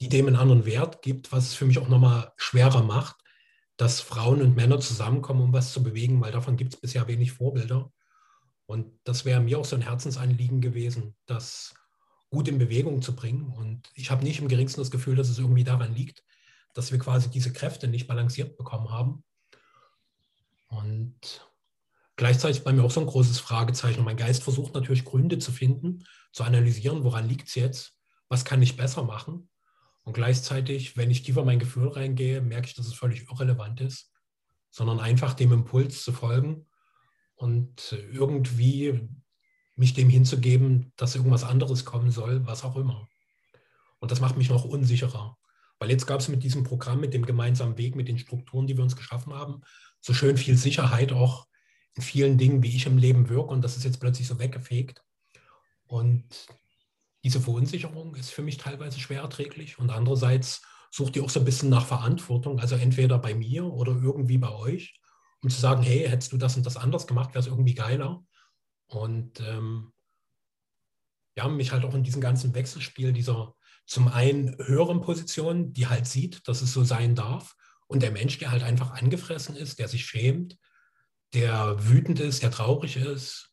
die 0.00 0.08
dem 0.08 0.26
einen 0.26 0.36
anderen 0.36 0.66
Wert 0.66 1.02
gibt, 1.02 1.32
was 1.32 1.46
es 1.46 1.54
für 1.54 1.64
mich 1.64 1.78
auch 1.78 1.88
nochmal 1.88 2.32
schwerer 2.36 2.82
macht, 2.82 3.16
dass 3.76 4.00
Frauen 4.00 4.42
und 4.42 4.56
Männer 4.56 4.80
zusammenkommen, 4.80 5.42
um 5.42 5.52
was 5.52 5.72
zu 5.72 5.82
bewegen, 5.82 6.20
weil 6.20 6.32
davon 6.32 6.56
gibt 6.56 6.74
es 6.74 6.80
bisher 6.80 7.08
wenig 7.08 7.32
Vorbilder. 7.32 7.92
Und 8.66 8.98
das 9.04 9.24
wäre 9.24 9.40
mir 9.40 9.58
auch 9.58 9.64
so 9.64 9.76
ein 9.76 9.82
Herzensanliegen 9.82 10.60
gewesen, 10.60 11.14
das 11.26 11.74
gut 12.30 12.48
in 12.48 12.58
Bewegung 12.58 13.00
zu 13.00 13.14
bringen. 13.14 13.48
Und 13.52 13.88
ich 13.94 14.10
habe 14.10 14.24
nicht 14.24 14.40
im 14.40 14.48
geringsten 14.48 14.80
das 14.80 14.90
Gefühl, 14.90 15.14
dass 15.14 15.28
es 15.28 15.38
irgendwie 15.38 15.64
daran 15.64 15.94
liegt, 15.94 16.24
dass 16.74 16.90
wir 16.90 16.98
quasi 16.98 17.30
diese 17.30 17.52
Kräfte 17.52 17.88
nicht 17.88 18.08
balanciert 18.08 18.56
bekommen 18.56 18.90
haben. 18.90 19.24
Und 20.66 21.46
gleichzeitig 22.16 22.64
bei 22.64 22.72
mir 22.72 22.82
auch 22.82 22.90
so 22.90 23.00
ein 23.00 23.06
großes 23.06 23.38
Fragezeichen. 23.38 24.04
Mein 24.04 24.16
Geist 24.16 24.42
versucht 24.42 24.74
natürlich 24.74 25.04
Gründe 25.04 25.38
zu 25.38 25.52
finden, 25.52 26.04
zu 26.32 26.42
analysieren, 26.42 27.04
woran 27.04 27.28
liegt 27.28 27.48
es 27.48 27.54
jetzt, 27.54 27.98
was 28.28 28.44
kann 28.44 28.62
ich 28.62 28.76
besser 28.76 29.04
machen. 29.04 29.48
Und 30.02 30.12
gleichzeitig, 30.12 30.96
wenn 30.96 31.10
ich 31.10 31.22
tiefer 31.22 31.44
mein 31.44 31.58
Gefühl 31.60 31.88
reingehe, 31.88 32.40
merke 32.40 32.66
ich, 32.66 32.74
dass 32.74 32.86
es 32.86 32.94
völlig 32.94 33.30
irrelevant 33.30 33.80
ist, 33.80 34.12
sondern 34.70 34.98
einfach 35.00 35.34
dem 35.34 35.52
Impuls 35.52 36.02
zu 36.02 36.12
folgen 36.12 36.66
und 37.36 37.92
irgendwie 38.12 39.08
mich 39.76 39.94
dem 39.94 40.08
hinzugeben, 40.08 40.92
dass 40.96 41.14
irgendwas 41.14 41.44
anderes 41.44 41.84
kommen 41.84 42.10
soll, 42.10 42.46
was 42.46 42.64
auch 42.64 42.76
immer. 42.76 43.08
Und 43.98 44.10
das 44.10 44.20
macht 44.20 44.36
mich 44.36 44.48
noch 44.48 44.64
unsicherer. 44.64 45.36
Weil 45.78 45.90
jetzt 45.90 46.06
gab 46.06 46.20
es 46.20 46.28
mit 46.28 46.42
diesem 46.42 46.64
Programm, 46.64 47.00
mit 47.00 47.12
dem 47.12 47.26
gemeinsamen 47.26 47.76
Weg, 47.76 47.94
mit 47.94 48.08
den 48.08 48.18
Strukturen, 48.18 48.66
die 48.66 48.76
wir 48.76 48.82
uns 48.82 48.96
geschaffen 48.96 49.34
haben, 49.34 49.60
so 50.00 50.14
schön 50.14 50.38
viel 50.38 50.56
Sicherheit 50.56 51.12
auch 51.12 51.46
in 51.94 52.02
vielen 52.02 52.38
Dingen, 52.38 52.62
wie 52.62 52.74
ich 52.74 52.86
im 52.86 52.96
Leben 52.96 53.28
wirke. 53.28 53.52
Und 53.52 53.62
das 53.62 53.76
ist 53.76 53.84
jetzt 53.84 54.00
plötzlich 54.00 54.26
so 54.26 54.38
weggefegt. 54.38 55.02
Und 55.86 56.46
diese 57.24 57.40
Verunsicherung 57.40 58.14
ist 58.14 58.30
für 58.30 58.42
mich 58.42 58.56
teilweise 58.56 59.00
schwer 59.00 59.22
erträglich 59.22 59.78
und 59.78 59.90
andererseits 59.90 60.62
sucht 60.90 61.16
ihr 61.16 61.24
auch 61.24 61.30
so 61.30 61.40
ein 61.40 61.44
bisschen 61.44 61.68
nach 61.68 61.84
Verantwortung, 61.84 62.60
also 62.60 62.76
entweder 62.76 63.18
bei 63.18 63.34
mir 63.34 63.66
oder 63.66 63.92
irgendwie 63.92 64.38
bei 64.38 64.50
euch, 64.50 65.00
um 65.46 65.50
zu 65.50 65.60
sagen, 65.60 65.84
hey, 65.84 66.08
hättest 66.08 66.32
du 66.32 66.38
das 66.38 66.56
und 66.56 66.66
das 66.66 66.76
anders 66.76 67.06
gemacht, 67.06 67.30
wäre 67.30 67.38
es 67.38 67.46
irgendwie 67.46 67.74
geiler. 67.74 68.24
Und 68.88 69.38
ähm, 69.40 69.92
ja, 71.36 71.46
mich 71.46 71.70
halt 71.70 71.84
auch 71.84 71.94
in 71.94 72.02
diesem 72.02 72.20
ganzen 72.20 72.52
Wechselspiel 72.52 73.12
dieser 73.12 73.54
zum 73.86 74.08
einen 74.08 74.56
höheren 74.58 75.02
Position, 75.02 75.72
die 75.72 75.86
halt 75.86 76.08
sieht, 76.08 76.48
dass 76.48 76.62
es 76.62 76.72
so 76.72 76.82
sein 76.82 77.14
darf, 77.14 77.54
und 77.86 78.02
der 78.02 78.10
Mensch, 78.10 78.38
der 78.38 78.50
halt 78.50 78.64
einfach 78.64 78.90
angefressen 78.90 79.54
ist, 79.54 79.78
der 79.78 79.86
sich 79.86 80.04
schämt, 80.04 80.58
der 81.34 81.76
wütend 81.78 82.18
ist, 82.18 82.42
der 82.42 82.50
traurig 82.50 82.96
ist, 82.96 83.52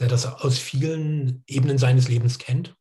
der 0.00 0.08
das 0.08 0.24
aus 0.24 0.58
vielen 0.58 1.44
Ebenen 1.46 1.76
seines 1.76 2.08
Lebens 2.08 2.38
kennt, 2.38 2.74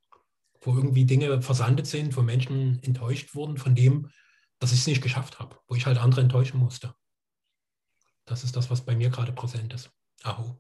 wo 0.62 0.74
irgendwie 0.74 1.04
Dinge 1.04 1.42
versandet 1.42 1.88
sind, 1.88 2.16
wo 2.16 2.22
Menschen 2.22 2.82
enttäuscht 2.82 3.36
wurden 3.36 3.58
von 3.58 3.76
dem, 3.76 4.10
dass 4.60 4.72
ich 4.72 4.80
es 4.80 4.88
nicht 4.88 5.04
geschafft 5.04 5.40
habe, 5.40 5.60
wo 5.68 5.76
ich 5.76 5.86
halt 5.86 5.98
andere 5.98 6.22
enttäuschen 6.22 6.62
musste. 6.62 6.96
Das 8.26 8.44
ist 8.44 8.56
das, 8.56 8.70
was 8.70 8.86
bei 8.86 8.96
mir 8.96 9.10
gerade 9.10 9.34
präsent 9.34 9.74
ist. 9.74 9.92
Aho. 10.24 10.58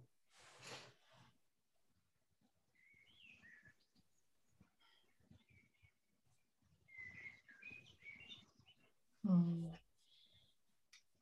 Hm. 9.23 9.71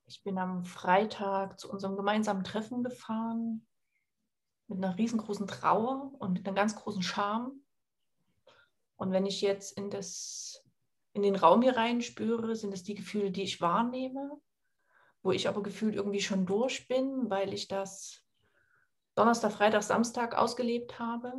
Ich 0.07 0.23
bin 0.23 0.37
am 0.37 0.65
Freitag 0.65 1.59
zu 1.59 1.69
unserem 1.71 1.95
gemeinsamen 1.95 2.43
Treffen 2.43 2.83
gefahren 2.83 3.65
mit 4.67 4.83
einer 4.83 4.97
riesengroßen 4.97 5.47
Trauer 5.47 6.11
und 6.19 6.33
mit 6.33 6.47
einer 6.47 6.55
ganz 6.55 6.75
großen 6.75 7.03
Scham. 7.03 7.63
Und 8.95 9.11
wenn 9.11 9.25
ich 9.25 9.41
jetzt 9.41 9.77
in, 9.77 9.89
das, 9.89 10.63
in 11.13 11.21
den 11.21 11.35
Raum 11.35 11.61
hier 11.61 11.75
rein 11.75 12.01
spüre, 12.01 12.55
sind 12.55 12.73
es 12.73 12.83
die 12.83 12.95
Gefühle, 12.95 13.31
die 13.31 13.43
ich 13.43 13.61
wahrnehme, 13.61 14.41
wo 15.23 15.31
ich 15.31 15.47
aber 15.47 15.63
gefühlt 15.63 15.95
irgendwie 15.95 16.21
schon 16.21 16.45
durch 16.45 16.87
bin, 16.87 17.29
weil 17.29 17.53
ich 17.53 17.67
das 17.67 18.23
Donnerstag, 19.15 19.51
Freitag, 19.51 19.83
Samstag 19.83 20.35
ausgelebt 20.35 20.99
habe, 20.99 21.33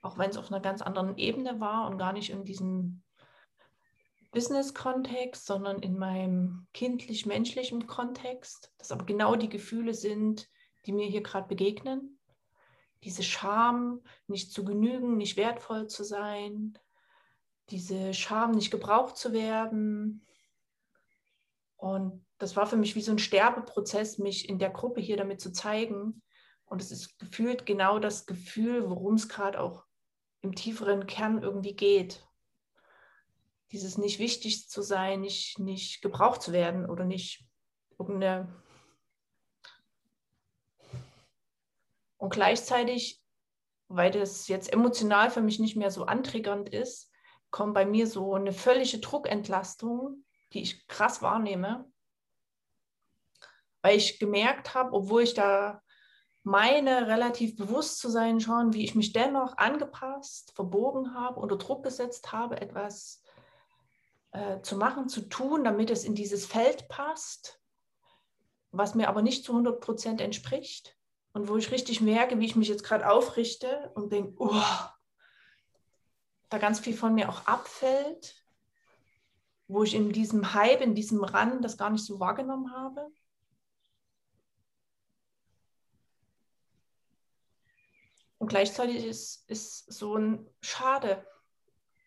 auch 0.00 0.18
wenn 0.18 0.30
es 0.30 0.36
auf 0.36 0.50
einer 0.50 0.60
ganz 0.60 0.82
anderen 0.82 1.16
Ebene 1.16 1.60
war 1.60 1.88
und 1.88 1.98
gar 1.98 2.12
nicht 2.12 2.30
in 2.30 2.44
diesem 2.44 3.02
Business-Kontext, 4.32 5.46
sondern 5.46 5.80
in 5.80 5.98
meinem 5.98 6.66
kindlich-menschlichen 6.72 7.86
Kontext, 7.86 8.72
dass 8.78 8.90
aber 8.90 9.04
genau 9.04 9.36
die 9.36 9.48
Gefühle 9.48 9.94
sind, 9.94 10.48
die 10.86 10.92
mir 10.92 11.06
hier 11.06 11.22
gerade 11.22 11.48
begegnen 11.48 12.18
diese 13.04 13.22
Scham, 13.22 14.02
nicht 14.26 14.52
zu 14.52 14.64
genügen, 14.64 15.16
nicht 15.16 15.36
wertvoll 15.36 15.88
zu 15.88 16.04
sein, 16.04 16.78
diese 17.70 18.14
Scham, 18.14 18.52
nicht 18.52 18.70
gebraucht 18.70 19.16
zu 19.16 19.32
werden. 19.32 20.24
Und 21.76 22.24
das 22.42 22.56
war 22.56 22.66
für 22.66 22.76
mich 22.76 22.96
wie 22.96 23.02
so 23.02 23.12
ein 23.12 23.20
Sterbeprozess, 23.20 24.18
mich 24.18 24.48
in 24.48 24.58
der 24.58 24.70
Gruppe 24.70 25.00
hier 25.00 25.16
damit 25.16 25.40
zu 25.40 25.52
zeigen. 25.52 26.24
Und 26.64 26.82
es 26.82 26.90
ist 26.90 27.16
gefühlt 27.20 27.66
genau 27.66 28.00
das 28.00 28.26
Gefühl, 28.26 28.90
worum 28.90 29.14
es 29.14 29.28
gerade 29.28 29.60
auch 29.60 29.84
im 30.40 30.56
tieferen 30.56 31.06
Kern 31.06 31.40
irgendwie 31.40 31.76
geht. 31.76 32.26
Dieses 33.70 33.96
nicht 33.96 34.18
wichtig 34.18 34.68
zu 34.68 34.82
sein, 34.82 35.20
nicht, 35.20 35.60
nicht 35.60 36.02
gebraucht 36.02 36.42
zu 36.42 36.52
werden 36.52 36.90
oder 36.90 37.04
nicht 37.04 37.46
irgendeine 37.96 38.60
Und 42.16 42.30
gleichzeitig, 42.30 43.22
weil 43.86 44.10
das 44.10 44.48
jetzt 44.48 44.72
emotional 44.72 45.30
für 45.30 45.42
mich 45.42 45.60
nicht 45.60 45.76
mehr 45.76 45.92
so 45.92 46.06
antriggernd 46.06 46.68
ist, 46.68 47.08
kommt 47.50 47.74
bei 47.74 47.86
mir 47.86 48.08
so 48.08 48.34
eine 48.34 48.52
völlige 48.52 48.98
Druckentlastung, 48.98 50.24
die 50.52 50.62
ich 50.62 50.88
krass 50.88 51.22
wahrnehme, 51.22 51.91
weil 53.82 53.96
ich 53.96 54.18
gemerkt 54.18 54.74
habe, 54.74 54.92
obwohl 54.92 55.22
ich 55.22 55.34
da 55.34 55.82
meine, 56.44 57.06
relativ 57.06 57.56
bewusst 57.56 57.98
zu 57.98 58.10
sein 58.10 58.40
schon, 58.40 58.72
wie 58.72 58.84
ich 58.84 58.94
mich 58.94 59.12
dennoch 59.12 59.58
angepasst, 59.58 60.52
verbogen 60.54 61.14
habe, 61.14 61.38
unter 61.38 61.56
Druck 61.56 61.84
gesetzt 61.84 62.32
habe, 62.32 62.60
etwas 62.60 63.22
äh, 64.32 64.60
zu 64.62 64.76
machen, 64.76 65.08
zu 65.08 65.28
tun, 65.28 65.62
damit 65.62 65.90
es 65.90 66.04
in 66.04 66.14
dieses 66.14 66.46
Feld 66.46 66.88
passt, 66.88 67.60
was 68.72 68.94
mir 68.94 69.08
aber 69.08 69.22
nicht 69.22 69.44
zu 69.44 69.52
100 69.52 69.80
Prozent 69.80 70.20
entspricht 70.20 70.96
und 71.32 71.48
wo 71.48 71.56
ich 71.56 71.70
richtig 71.70 72.00
merke, 72.00 72.40
wie 72.40 72.46
ich 72.46 72.56
mich 72.56 72.68
jetzt 72.68 72.84
gerade 72.84 73.08
aufrichte 73.08 73.92
und 73.94 74.12
denke, 74.12 74.34
oh, 74.38 74.62
da 76.48 76.58
ganz 76.58 76.80
viel 76.80 76.94
von 76.96 77.14
mir 77.14 77.28
auch 77.28 77.46
abfällt, 77.46 78.34
wo 79.68 79.82
ich 79.84 79.94
in 79.94 80.12
diesem 80.12 80.54
Hype, 80.54 80.80
in 80.80 80.94
diesem 80.94 81.22
Run 81.22 81.62
das 81.62 81.78
gar 81.78 81.90
nicht 81.90 82.04
so 82.04 82.20
wahrgenommen 82.20 82.72
habe. 82.72 83.10
Gleichzeitig 88.52 89.04
ist, 89.04 89.48
ist 89.48 89.92
so 89.92 90.16
ein 90.16 90.46
Schade. 90.60 91.26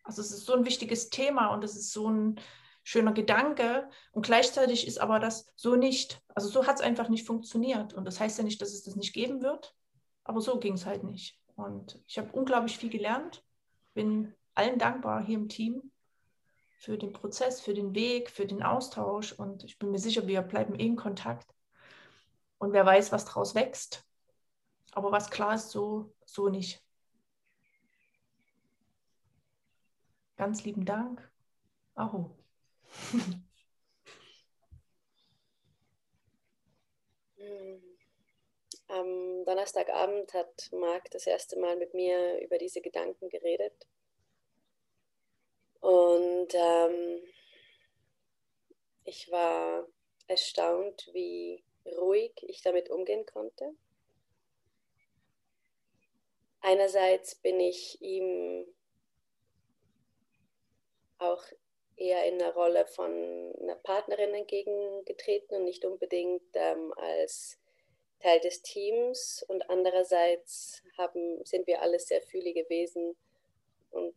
Also 0.03 0.21
es 0.21 0.31
ist 0.31 0.45
so 0.45 0.53
ein 0.53 0.65
wichtiges 0.65 1.09
Thema 1.09 1.47
und 1.47 1.63
es 1.63 1.75
ist 1.75 1.91
so 1.91 2.09
ein, 2.09 2.39
schöner 2.85 3.13
Gedanke 3.13 3.89
und 4.11 4.25
gleichzeitig 4.25 4.87
ist 4.87 4.99
aber 4.99 5.19
das 5.19 5.51
so 5.55 5.75
nicht. 5.75 6.21
Also 6.35 6.47
so 6.47 6.67
hat 6.67 6.75
es 6.75 6.81
einfach 6.81 7.09
nicht 7.09 7.25
funktioniert. 7.25 7.93
Und 7.93 8.05
das 8.05 8.19
heißt 8.19 8.37
ja 8.37 8.43
nicht, 8.43 8.61
dass 8.61 8.73
es 8.73 8.83
das 8.83 8.95
nicht 8.95 9.11
geben 9.11 9.41
wird, 9.41 9.75
aber 10.23 10.39
so 10.39 10.59
ging 10.59 10.73
es 10.73 10.85
halt 10.85 11.03
nicht. 11.03 11.37
Und 11.55 11.99
ich 12.07 12.19
habe 12.19 12.31
unglaublich 12.31 12.77
viel 12.77 12.91
gelernt, 12.91 13.43
bin 13.95 14.35
allen 14.53 14.77
dankbar 14.77 15.25
hier 15.25 15.37
im 15.37 15.49
Team 15.49 15.91
für 16.77 16.97
den 16.97 17.11
Prozess, 17.11 17.59
für 17.59 17.73
den 17.73 17.95
Weg, 17.95 18.29
für 18.29 18.45
den 18.45 18.61
Austausch 18.61 19.33
und 19.33 19.63
ich 19.63 19.79
bin 19.79 19.89
mir 19.89 19.99
sicher, 19.99 20.27
wir 20.27 20.43
bleiben 20.43 20.75
in 20.75 20.95
Kontakt. 20.95 21.49
Und 22.59 22.71
wer 22.71 22.85
weiß, 22.85 23.11
was 23.11 23.25
daraus 23.25 23.55
wächst. 23.55 24.05
Aber 24.95 25.11
was 25.11 25.29
klar 25.29 25.55
ist, 25.55 25.71
so, 25.71 26.11
so 26.25 26.47
nicht. 26.49 26.81
Ganz 30.37 30.63
lieben 30.63 30.85
Dank. 30.85 31.31
Aho. 31.95 32.31
Am 38.87 39.43
Donnerstagabend 39.45 40.33
hat 40.33 40.71
Marc 40.71 41.11
das 41.11 41.27
erste 41.27 41.59
Mal 41.59 41.75
mit 41.75 41.93
mir 41.93 42.39
über 42.41 42.57
diese 42.57 42.79
Gedanken 42.81 43.29
geredet. 43.29 43.87
Und 45.81 46.53
ähm, 46.53 47.19
ich 49.03 49.29
war 49.29 49.85
erstaunt, 50.27 51.09
wie 51.11 51.63
ruhig 51.85 52.31
ich 52.43 52.61
damit 52.61 52.89
umgehen 52.89 53.25
konnte. 53.25 53.75
Einerseits 56.67 57.35
bin 57.35 57.59
ich 57.59 58.01
ihm 58.01 58.65
auch 61.19 61.43
eher 61.95 62.25
in 62.25 62.39
der 62.39 62.55
Rolle 62.55 62.87
von 62.87 63.11
einer 63.61 63.75
Partnerin 63.75 64.33
entgegengetreten 64.33 65.57
und 65.57 65.65
nicht 65.65 65.85
unbedingt 65.85 66.41
ähm, 66.55 66.91
als 66.97 67.59
Teil 68.19 68.39
des 68.39 68.63
Teams. 68.63 69.45
Und 69.47 69.69
andererseits 69.69 70.81
haben, 70.97 71.45
sind 71.45 71.67
wir 71.67 71.83
alle 71.83 71.99
sehr 71.99 72.23
fühlige 72.23 72.67
Wesen 72.67 73.15
und 73.91 74.15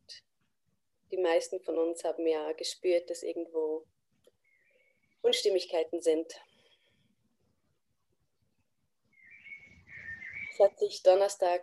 die 1.10 1.18
meisten 1.18 1.60
von 1.60 1.76
uns 1.78 2.02
haben 2.02 2.26
ja 2.26 2.52
gespürt, 2.52 3.10
dass 3.10 3.24
irgendwo 3.24 3.84
Unstimmigkeiten 5.20 6.00
sind. 6.00 6.32
Es 10.50 10.58
hat 10.60 10.78
sich 10.78 11.02
Donnerstag 11.02 11.62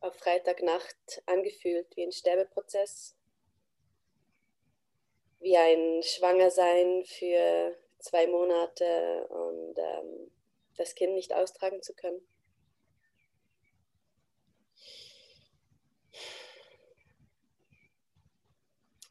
auf 0.00 0.16
Freitagnacht 0.16 1.22
angefühlt 1.26 1.86
wie 1.96 2.04
ein 2.04 2.12
Sterbeprozess, 2.12 3.16
wie 5.40 5.56
ein 5.56 6.02
Schwangersein 6.02 7.04
für 7.04 7.76
zwei 7.98 8.26
Monate 8.26 9.26
und 9.28 9.78
ähm, 9.78 10.30
das 10.76 10.94
Kind 10.94 11.14
nicht 11.14 11.34
austragen 11.34 11.82
zu 11.82 11.94
können. 11.94 12.26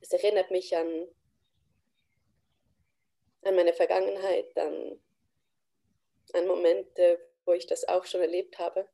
Es 0.01 0.11
erinnert 0.11 0.49
mich 0.49 0.75
an, 0.75 1.07
an 3.43 3.55
meine 3.55 3.73
Vergangenheit, 3.73 4.57
an, 4.57 4.99
an 6.33 6.47
Momente, 6.47 7.19
wo 7.45 7.53
ich 7.53 7.67
das 7.67 7.87
auch 7.87 8.05
schon 8.05 8.21
erlebt 8.21 8.57
habe 8.57 8.89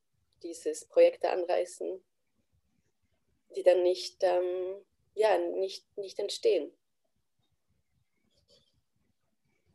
dieses 0.46 0.86
Projekte 0.86 1.30
anreißen, 1.30 2.04
die 3.56 3.64
dann 3.64 3.84
nicht, 3.84 4.18
ähm, 4.22 4.86
ja, 5.16 5.38
nicht, 5.38 5.86
nicht 5.98 6.20
entstehen. 6.20 6.72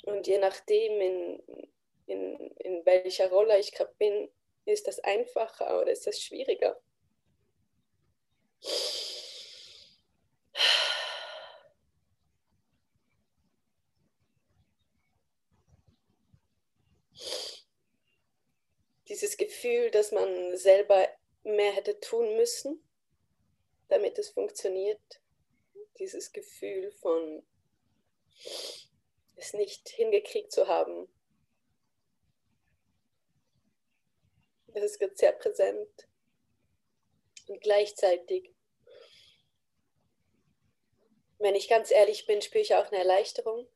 Und 0.04 0.26
je 0.26 0.38
nachdem, 0.38 1.00
in, 1.00 1.42
in, 2.06 2.36
in 2.56 2.86
welcher 2.86 3.30
Rolle 3.30 3.58
ich 3.58 3.72
gerade 3.72 3.94
bin, 3.98 4.30
ist 4.64 4.86
das 4.86 5.00
einfacher 5.00 5.80
oder 5.80 5.90
ist 5.90 6.06
das 6.06 6.20
schwieriger. 6.20 6.80
Dieses 19.20 19.36
Gefühl, 19.36 19.90
dass 19.90 20.12
man 20.12 20.56
selber 20.56 21.06
mehr 21.42 21.72
hätte 21.72 22.00
tun 22.00 22.36
müssen, 22.36 22.82
damit 23.88 24.18
es 24.18 24.30
funktioniert. 24.30 25.20
Dieses 25.98 26.32
Gefühl 26.32 26.92
von 26.92 27.42
es 29.36 29.52
nicht 29.52 29.88
hingekriegt 29.90 30.52
zu 30.52 30.68
haben. 30.68 31.08
Das 34.68 34.84
ist 34.84 35.18
sehr 35.18 35.32
präsent. 35.32 36.08
Und 37.48 37.60
gleichzeitig, 37.60 38.54
wenn 41.38 41.54
ich 41.54 41.68
ganz 41.68 41.90
ehrlich 41.90 42.26
bin, 42.26 42.40
spüre 42.40 42.62
ich 42.62 42.74
auch 42.74 42.86
eine 42.86 42.98
Erleichterung, 42.98 43.66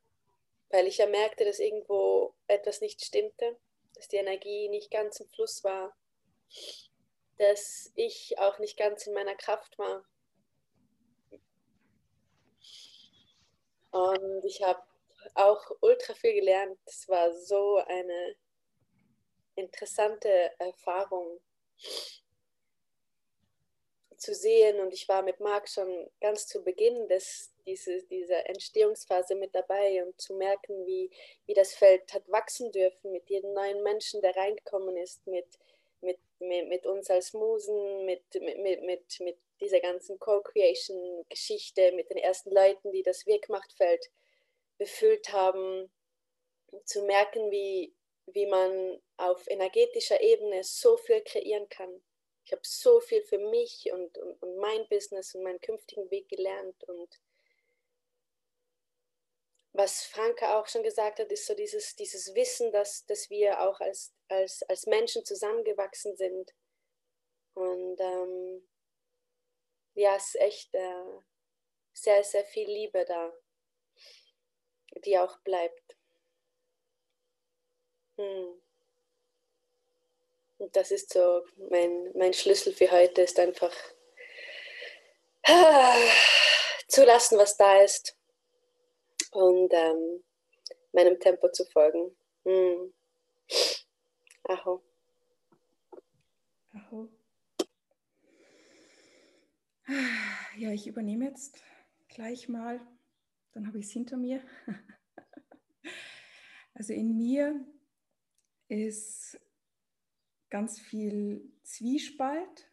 weil 0.70 0.86
ich 0.86 0.98
ja 0.98 1.06
merkte, 1.06 1.44
dass 1.44 1.58
irgendwo 1.58 2.34
etwas 2.46 2.80
nicht 2.80 3.04
stimmte 3.04 3.58
dass 3.94 4.08
die 4.08 4.16
Energie 4.16 4.68
nicht 4.68 4.90
ganz 4.90 5.20
im 5.20 5.28
Fluss 5.28 5.64
war, 5.64 5.96
dass 7.38 7.92
ich 7.94 8.38
auch 8.38 8.58
nicht 8.58 8.76
ganz 8.76 9.06
in 9.06 9.14
meiner 9.14 9.34
Kraft 9.34 9.78
war. 9.78 10.04
Und 13.90 14.44
ich 14.44 14.62
habe 14.62 14.82
auch 15.34 15.70
ultra 15.80 16.14
viel 16.14 16.34
gelernt. 16.34 16.78
Es 16.84 17.08
war 17.08 17.32
so 17.32 17.76
eine 17.76 18.36
interessante 19.54 20.50
Erfahrung 20.59 21.40
zu 24.24 24.34
sehen. 24.34 24.80
Und 24.80 24.92
ich 24.92 25.08
war 25.08 25.22
mit 25.22 25.40
Marc 25.40 25.68
schon 25.68 26.10
ganz 26.20 26.46
zu 26.46 26.64
Beginn 26.64 27.08
des, 27.08 27.52
diese, 27.66 28.02
dieser 28.04 28.48
Entstehungsphase 28.48 29.34
mit 29.34 29.54
dabei 29.54 30.04
und 30.04 30.18
zu 30.20 30.34
merken, 30.34 30.87
wie, 30.87 31.10
wie 31.46 31.54
das 31.54 31.74
Feld 31.74 32.12
hat 32.12 32.28
wachsen 32.28 32.72
dürfen 32.72 33.12
mit 33.12 33.28
jedem 33.28 33.52
neuen 33.52 33.82
Menschen, 33.82 34.22
der 34.22 34.34
reingekommen 34.34 34.96
ist, 34.96 35.26
mit, 35.26 35.46
mit, 36.00 36.18
mit, 36.38 36.68
mit 36.68 36.87
uns 36.87 37.10
als 37.10 37.34
Musen, 37.34 38.06
mit, 38.06 38.22
mit, 38.40 38.82
mit, 38.82 39.20
mit 39.20 39.38
dieser 39.60 39.80
ganzen 39.80 40.18
Co-Creation-Geschichte, 40.18 41.92
mit 41.92 42.10
den 42.10 42.18
ersten 42.18 42.50
Leuten, 42.50 42.92
die 42.92 43.02
das 43.02 43.26
Wirkmachtfeld 43.26 44.10
befüllt 44.78 45.32
haben, 45.32 45.90
zu 46.84 47.02
merken, 47.02 47.50
wie, 47.50 47.94
wie 48.26 48.46
man 48.46 49.00
auf 49.16 49.46
energetischer 49.48 50.20
Ebene 50.20 50.64
so 50.64 50.96
viel 50.96 51.20
kreieren 51.20 51.68
kann 51.68 52.02
ich 52.44 52.52
habe 52.52 52.62
so 52.64 53.00
viel 53.00 53.22
für 53.22 53.38
mich 53.38 53.90
und, 53.90 54.18
und, 54.18 54.42
und 54.42 54.57
mein 54.59 54.87
Business 54.88 55.35
und 55.35 55.44
meinen 55.44 55.61
künftigen 55.61 56.11
Weg 56.11 56.28
gelernt. 56.28 56.85
Und 56.85 57.20
was 59.72 60.04
Franke 60.04 60.54
auch 60.54 60.66
schon 60.68 60.83
gesagt 60.83 61.18
hat, 61.18 61.33
ist 61.33 61.46
so 61.46 61.54
dieses, 61.54 61.96
dieses 61.96 62.35
Wissen, 62.35 62.70
dass, 62.70 63.07
dass 63.07 63.30
wir 63.30 63.61
auch 63.62 63.80
als, 63.80 64.14
als, 64.28 64.62
als 64.64 64.87
Menschen 64.87 65.24
zusammengewachsen 65.24 66.16
sind. 66.16 66.54
Und 67.54 67.98
ähm, 68.00 68.68
ja, 69.94 70.16
es 70.16 70.35
ist 70.35 70.40
echt 70.40 70.74
äh, 70.74 71.20
sehr, 71.94 72.22
sehr 72.24 72.44
viel 72.44 72.68
Liebe 72.68 73.07
da, 73.07 73.33
die 75.04 75.18
auch 75.18 75.38
bleibt. 75.38 75.96
Hm. 78.16 78.63
Und 80.64 80.74
das 80.74 80.90
ist 80.90 81.12
so 81.12 81.44
mein, 81.68 82.11
mein 82.14 82.33
Schlüssel 82.33 82.72
für 82.72 82.90
heute, 82.90 83.20
ist 83.20 83.38
einfach 83.38 83.70
ah, 85.46 85.94
zulassen, 86.88 87.37
was 87.37 87.59
da 87.59 87.83
ist 87.83 88.16
und 89.33 89.70
ähm, 89.74 90.24
meinem 90.92 91.20
Tempo 91.20 91.50
zu 91.50 91.66
folgen. 91.66 92.16
Mm. 92.44 92.94
Aho. 94.44 94.83
Aho. 96.72 97.11
Ja, 100.57 100.70
ich 100.70 100.87
übernehme 100.87 101.27
jetzt 101.27 101.62
gleich 102.09 102.48
mal, 102.48 102.81
dann 103.53 103.66
habe 103.66 103.81
ich 103.81 103.85
es 103.85 103.92
hinter 103.92 104.16
mir. 104.16 104.42
Also 106.77 106.92
in 106.92 107.16
mir 107.16 107.64
ist 108.66 109.38
ganz 110.54 110.78
viel 110.78 111.52
Zwiespalt. 111.64 112.70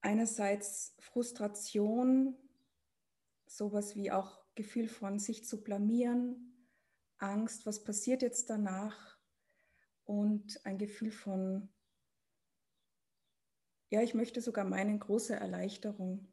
Einerseits 0.00 0.94
Frustration, 1.00 2.36
sowas 3.46 3.96
wie 3.96 4.12
auch 4.12 4.44
Gefühl 4.54 4.86
von 4.86 5.18
sich 5.18 5.44
zu 5.44 5.64
blamieren, 5.64 6.68
Angst, 7.18 7.66
was 7.66 7.82
passiert 7.82 8.22
jetzt 8.22 8.48
danach 8.48 9.18
und 10.04 10.64
ein 10.64 10.78
Gefühl 10.78 11.10
von, 11.10 11.68
ja, 13.90 14.00
ich 14.00 14.14
möchte 14.14 14.40
sogar 14.40 14.64
meinen, 14.64 15.00
große 15.00 15.34
Erleichterung. 15.34 16.32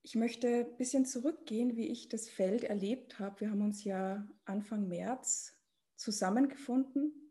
Ich 0.00 0.14
möchte 0.14 0.64
ein 0.64 0.76
bisschen 0.78 1.04
zurückgehen, 1.04 1.76
wie 1.76 1.88
ich 1.88 2.08
das 2.08 2.30
Feld 2.30 2.64
erlebt 2.64 3.18
habe. 3.18 3.40
Wir 3.40 3.50
haben 3.50 3.60
uns 3.60 3.84
ja 3.84 4.26
Anfang 4.46 4.88
März 4.88 5.52
zusammengefunden 5.96 7.25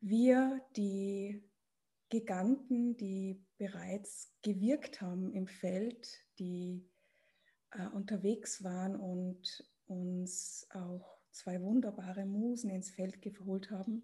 wir, 0.00 0.60
die 0.76 1.42
Giganten, 2.08 2.96
die 2.96 3.44
bereits 3.58 4.32
gewirkt 4.42 5.00
haben 5.00 5.32
im 5.32 5.46
Feld, 5.46 6.08
die 6.38 6.84
äh, 7.72 7.86
unterwegs 7.88 8.62
waren 8.62 8.96
und 8.96 9.64
uns 9.86 10.66
auch 10.70 11.18
zwei 11.30 11.60
wunderbare 11.60 12.24
Musen 12.24 12.70
ins 12.70 12.90
Feld 12.90 13.20
geholt 13.22 13.70
haben. 13.70 14.02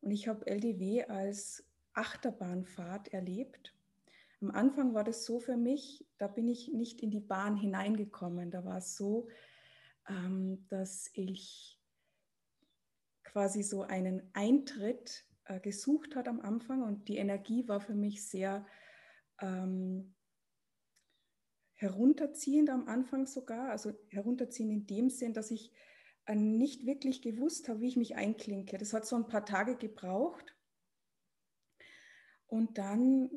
Und 0.00 0.10
ich 0.10 0.28
habe 0.28 0.46
LDW 0.46 1.04
als 1.04 1.64
Achterbahnfahrt 1.94 3.08
erlebt. 3.08 3.74
Am 4.40 4.50
Anfang 4.50 4.94
war 4.94 5.02
das 5.02 5.24
so 5.24 5.40
für 5.40 5.56
mich, 5.56 6.06
da 6.18 6.28
bin 6.28 6.46
ich 6.48 6.68
nicht 6.72 7.00
in 7.00 7.10
die 7.10 7.20
Bahn 7.20 7.56
hineingekommen. 7.56 8.50
Da 8.50 8.64
war 8.64 8.78
es 8.78 8.96
so, 8.96 9.28
ähm, 10.08 10.66
dass 10.68 11.10
ich 11.14 11.75
quasi 13.36 13.62
so 13.62 13.82
einen 13.82 14.22
Eintritt 14.32 15.26
äh, 15.44 15.60
gesucht 15.60 16.16
hat 16.16 16.26
am 16.26 16.40
Anfang 16.40 16.82
und 16.82 17.06
die 17.06 17.18
Energie 17.18 17.68
war 17.68 17.82
für 17.82 17.94
mich 17.94 18.26
sehr 18.26 18.64
ähm, 19.42 20.14
herunterziehend 21.74 22.70
am 22.70 22.88
Anfang 22.88 23.26
sogar, 23.26 23.68
also 23.68 23.92
herunterziehend 24.08 24.72
in 24.72 24.86
dem 24.86 25.10
Sinn, 25.10 25.34
dass 25.34 25.50
ich 25.50 25.70
äh, 26.24 26.34
nicht 26.34 26.86
wirklich 26.86 27.20
gewusst 27.20 27.68
habe, 27.68 27.80
wie 27.80 27.88
ich 27.88 27.98
mich 27.98 28.16
einklinke. 28.16 28.78
Das 28.78 28.94
hat 28.94 29.04
so 29.04 29.16
ein 29.16 29.28
paar 29.28 29.44
Tage 29.44 29.76
gebraucht. 29.76 30.56
Und 32.46 32.78
dann, 32.78 33.28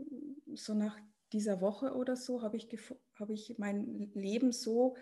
so 0.53 0.75
nach 0.75 0.97
dieser 1.33 1.59
Woche 1.59 1.93
oder 1.93 2.15
so 2.15 2.41
habe 2.41 2.55
ich, 2.55 2.69
hab 3.15 3.29
ich 3.29 3.55
mein 3.57 4.13
Leben 4.13 4.53
so 4.53 4.95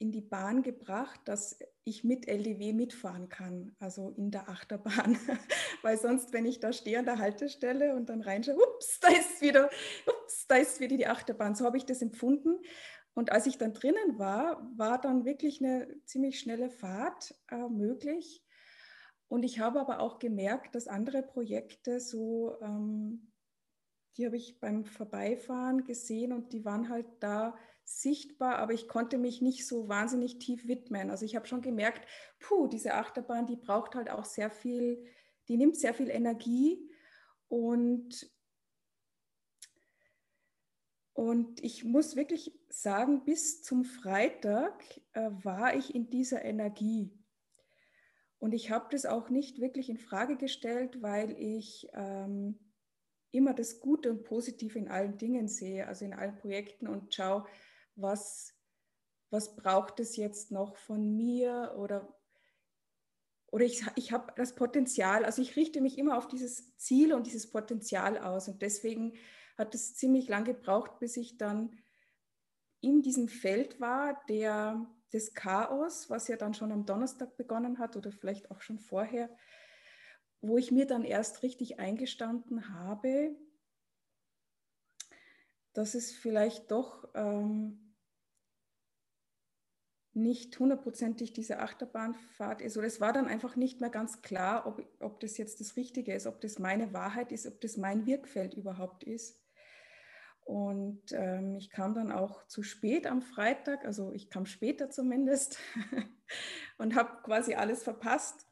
in 0.00 0.12
die 0.12 0.22
Bahn 0.22 0.62
gebracht, 0.62 1.20
dass 1.26 1.58
ich 1.84 2.04
mit 2.04 2.26
LDW 2.26 2.72
mitfahren 2.72 3.28
kann, 3.28 3.76
also 3.78 4.14
in 4.16 4.30
der 4.30 4.48
Achterbahn. 4.48 5.18
Weil 5.82 5.98
sonst, 5.98 6.32
wenn 6.32 6.46
ich 6.46 6.58
da 6.58 6.72
stehe 6.72 6.98
an 6.98 7.04
der 7.04 7.18
Haltestelle 7.18 7.94
und 7.94 8.08
dann 8.08 8.22
reinschaue, 8.22 8.56
ups, 8.56 8.98
da 9.00 9.08
ist 9.08 9.42
wieder, 9.42 9.68
ups, 10.06 10.46
da 10.48 10.56
ist 10.56 10.80
wieder 10.80 10.96
die 10.96 11.06
Achterbahn. 11.06 11.54
So 11.54 11.66
habe 11.66 11.76
ich 11.76 11.84
das 11.84 12.00
empfunden. 12.00 12.58
Und 13.12 13.30
als 13.30 13.46
ich 13.46 13.58
dann 13.58 13.74
drinnen 13.74 14.18
war, 14.18 14.66
war 14.74 14.98
dann 14.98 15.26
wirklich 15.26 15.62
eine 15.62 15.86
ziemlich 16.06 16.40
schnelle 16.40 16.70
Fahrt 16.70 17.34
äh, 17.50 17.68
möglich. 17.68 18.42
Und 19.28 19.42
ich 19.42 19.60
habe 19.60 19.80
aber 19.80 20.00
auch 20.00 20.18
gemerkt, 20.18 20.74
dass 20.74 20.88
andere 20.88 21.22
Projekte 21.22 22.00
so, 22.00 22.56
ähm, 22.62 23.32
die 24.16 24.24
habe 24.24 24.38
ich 24.38 24.60
beim 24.60 24.86
Vorbeifahren 24.86 25.84
gesehen 25.84 26.32
und 26.32 26.54
die 26.54 26.64
waren 26.64 26.88
halt 26.88 27.06
da 27.20 27.54
sichtbar, 27.90 28.56
aber 28.58 28.72
ich 28.72 28.88
konnte 28.88 29.18
mich 29.18 29.42
nicht 29.42 29.66
so 29.66 29.88
wahnsinnig 29.88 30.38
tief 30.38 30.66
widmen. 30.66 31.10
Also 31.10 31.24
ich 31.24 31.36
habe 31.36 31.46
schon 31.46 31.60
gemerkt, 31.60 32.06
puh, 32.38 32.68
diese 32.68 32.94
Achterbahn, 32.94 33.46
die 33.46 33.56
braucht 33.56 33.94
halt 33.94 34.10
auch 34.10 34.24
sehr 34.24 34.50
viel, 34.50 35.04
die 35.48 35.56
nimmt 35.56 35.76
sehr 35.76 35.94
viel 35.94 36.08
Energie 36.08 36.90
und 37.48 38.30
und 41.12 41.62
ich 41.62 41.84
muss 41.84 42.16
wirklich 42.16 42.58
sagen, 42.70 43.24
bis 43.24 43.62
zum 43.62 43.84
Freitag 43.84 44.82
äh, 45.12 45.28
war 45.42 45.74
ich 45.76 45.94
in 45.94 46.08
dieser 46.08 46.42
Energie. 46.44 47.12
Und 48.38 48.54
ich 48.54 48.70
habe 48.70 48.86
das 48.90 49.04
auch 49.04 49.28
nicht 49.28 49.60
wirklich 49.60 49.90
in 49.90 49.98
Frage 49.98 50.38
gestellt, 50.38 51.02
weil 51.02 51.32
ich 51.38 51.88
ähm, 51.92 52.58
immer 53.32 53.52
das 53.52 53.80
Gute 53.80 54.10
und 54.10 54.24
Positive 54.24 54.78
in 54.78 54.88
allen 54.88 55.18
Dingen 55.18 55.46
sehe, 55.46 55.86
also 55.86 56.06
in 56.06 56.14
allen 56.14 56.36
Projekten 56.36 56.88
und 56.88 57.14
schaue, 57.14 57.46
was, 58.02 58.54
was 59.30 59.56
braucht 59.56 60.00
es 60.00 60.16
jetzt 60.16 60.50
noch 60.50 60.76
von 60.76 61.16
mir? 61.16 61.74
Oder, 61.78 62.16
oder 63.50 63.64
ich, 63.64 63.84
ich 63.96 64.12
habe 64.12 64.32
das 64.36 64.54
Potenzial, 64.54 65.24
also 65.24 65.42
ich 65.42 65.56
richte 65.56 65.80
mich 65.80 65.98
immer 65.98 66.18
auf 66.18 66.28
dieses 66.28 66.76
Ziel 66.76 67.12
und 67.12 67.26
dieses 67.26 67.50
Potenzial 67.50 68.18
aus. 68.18 68.48
Und 68.48 68.62
deswegen 68.62 69.14
hat 69.56 69.74
es 69.74 69.94
ziemlich 69.94 70.28
lang 70.28 70.44
gebraucht, 70.44 70.98
bis 70.98 71.16
ich 71.16 71.36
dann 71.36 71.76
in 72.80 73.02
diesem 73.02 73.28
Feld 73.28 73.80
war, 73.80 74.22
der 74.28 74.86
des 75.12 75.34
Chaos, 75.34 76.08
was 76.08 76.28
ja 76.28 76.36
dann 76.36 76.54
schon 76.54 76.72
am 76.72 76.86
Donnerstag 76.86 77.36
begonnen 77.36 77.78
hat 77.78 77.96
oder 77.96 78.12
vielleicht 78.12 78.50
auch 78.50 78.60
schon 78.60 78.78
vorher, 78.78 79.28
wo 80.40 80.56
ich 80.56 80.70
mir 80.70 80.86
dann 80.86 81.04
erst 81.04 81.42
richtig 81.42 81.78
eingestanden 81.78 82.72
habe, 82.74 83.36
dass 85.72 85.94
es 85.94 86.12
vielleicht 86.12 86.70
doch 86.70 87.08
ähm, 87.14 87.89
nicht 90.12 90.58
hundertprozentig 90.58 91.32
diese 91.32 91.60
Achterbahnfahrt 91.60 92.62
ist. 92.62 92.76
Oder 92.76 92.86
es 92.86 93.00
war 93.00 93.12
dann 93.12 93.28
einfach 93.28 93.56
nicht 93.56 93.80
mehr 93.80 93.90
ganz 93.90 94.22
klar, 94.22 94.66
ob, 94.66 94.82
ob 95.00 95.20
das 95.20 95.38
jetzt 95.38 95.60
das 95.60 95.76
Richtige 95.76 96.14
ist, 96.14 96.26
ob 96.26 96.40
das 96.40 96.58
meine 96.58 96.92
Wahrheit 96.92 97.32
ist, 97.32 97.46
ob 97.46 97.60
das 97.60 97.76
mein 97.76 98.06
Wirkfeld 98.06 98.54
überhaupt 98.54 99.04
ist. 99.04 99.40
Und 100.44 101.12
ähm, 101.12 101.56
ich 101.56 101.70
kam 101.70 101.94
dann 101.94 102.10
auch 102.10 102.44
zu 102.48 102.64
spät 102.64 103.06
am 103.06 103.22
Freitag, 103.22 103.84
also 103.84 104.12
ich 104.12 104.30
kam 104.30 104.46
später 104.46 104.90
zumindest 104.90 105.58
und 106.78 106.96
habe 106.96 107.22
quasi 107.22 107.54
alles 107.54 107.84
verpasst. 107.84 108.48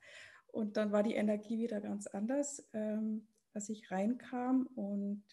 Und 0.53 0.77
dann 0.77 0.93
war 0.93 1.03
die 1.03 1.15
Energie 1.15 1.59
wieder 1.59 1.81
ganz 1.81 2.07
anders, 2.07 2.69
ähm, 2.73 3.27
als 3.53 3.69
ich 3.69 3.91
reinkam. 3.91 4.69
Und 4.77 5.25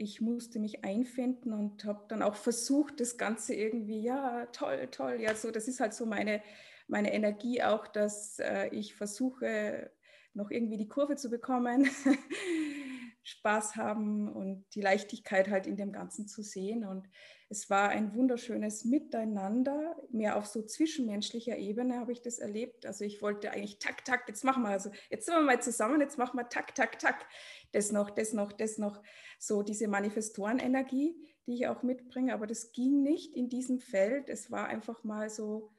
ich 0.00 0.20
musste 0.20 0.58
mich 0.58 0.84
einfinden 0.84 1.52
und 1.52 1.84
habe 1.84 2.04
dann 2.08 2.22
auch 2.22 2.34
versucht, 2.34 3.00
das 3.00 3.18
Ganze 3.18 3.54
irgendwie, 3.54 4.00
ja, 4.00 4.46
toll, 4.46 4.88
toll, 4.90 5.18
ja, 5.20 5.34
so, 5.34 5.50
das 5.50 5.68
ist 5.68 5.80
halt 5.80 5.92
so 5.92 6.06
meine, 6.06 6.42
meine 6.88 7.12
Energie 7.12 7.62
auch, 7.62 7.86
dass 7.86 8.38
äh, 8.38 8.68
ich 8.68 8.94
versuche, 8.94 9.90
noch 10.32 10.50
irgendwie 10.50 10.78
die 10.78 10.88
Kurve 10.88 11.16
zu 11.16 11.28
bekommen, 11.28 11.88
Spaß 13.22 13.76
haben 13.76 14.32
und 14.32 14.64
die 14.74 14.80
Leichtigkeit 14.80 15.48
halt 15.48 15.66
in 15.66 15.76
dem 15.76 15.92
Ganzen 15.92 16.26
zu 16.26 16.42
sehen. 16.42 16.84
Und 16.84 17.08
es 17.48 17.68
war 17.68 17.88
ein 17.90 18.14
wunderschönes 18.14 18.84
Miteinander, 18.84 19.96
mehr 20.10 20.36
auf 20.36 20.46
so 20.46 20.62
zwischenmenschlicher 20.62 21.56
Ebene 21.58 21.98
habe 21.98 22.12
ich 22.12 22.22
das 22.22 22.38
erlebt. 22.38 22.86
Also 22.86 23.04
ich 23.04 23.22
wollte 23.22 23.50
eigentlich 23.50 23.78
tak, 23.78 24.04
tak, 24.04 24.28
jetzt 24.28 24.44
machen 24.44 24.62
wir, 24.62 24.70
also 24.70 24.90
jetzt 25.10 25.26
sind 25.26 25.34
wir 25.34 25.42
mal 25.42 25.60
zusammen, 25.60 26.00
jetzt 26.00 26.18
machen 26.18 26.38
wir 26.38 26.48
tak, 26.48 26.74
tak, 26.74 26.98
tak, 26.98 27.26
das 27.72 27.92
noch, 27.92 28.10
das 28.10 28.32
noch, 28.32 28.52
das 28.52 28.78
noch, 28.78 29.02
so 29.38 29.62
diese 29.62 29.88
Manifestorenenergie, 29.88 31.16
die 31.46 31.54
ich 31.54 31.66
auch 31.66 31.82
mitbringe, 31.82 32.34
aber 32.34 32.46
das 32.46 32.72
ging 32.72 33.02
nicht 33.02 33.34
in 33.34 33.48
diesem 33.48 33.80
Feld. 33.80 34.28
Es 34.28 34.50
war 34.50 34.68
einfach 34.68 35.02
mal 35.02 35.30
so, 35.30 35.70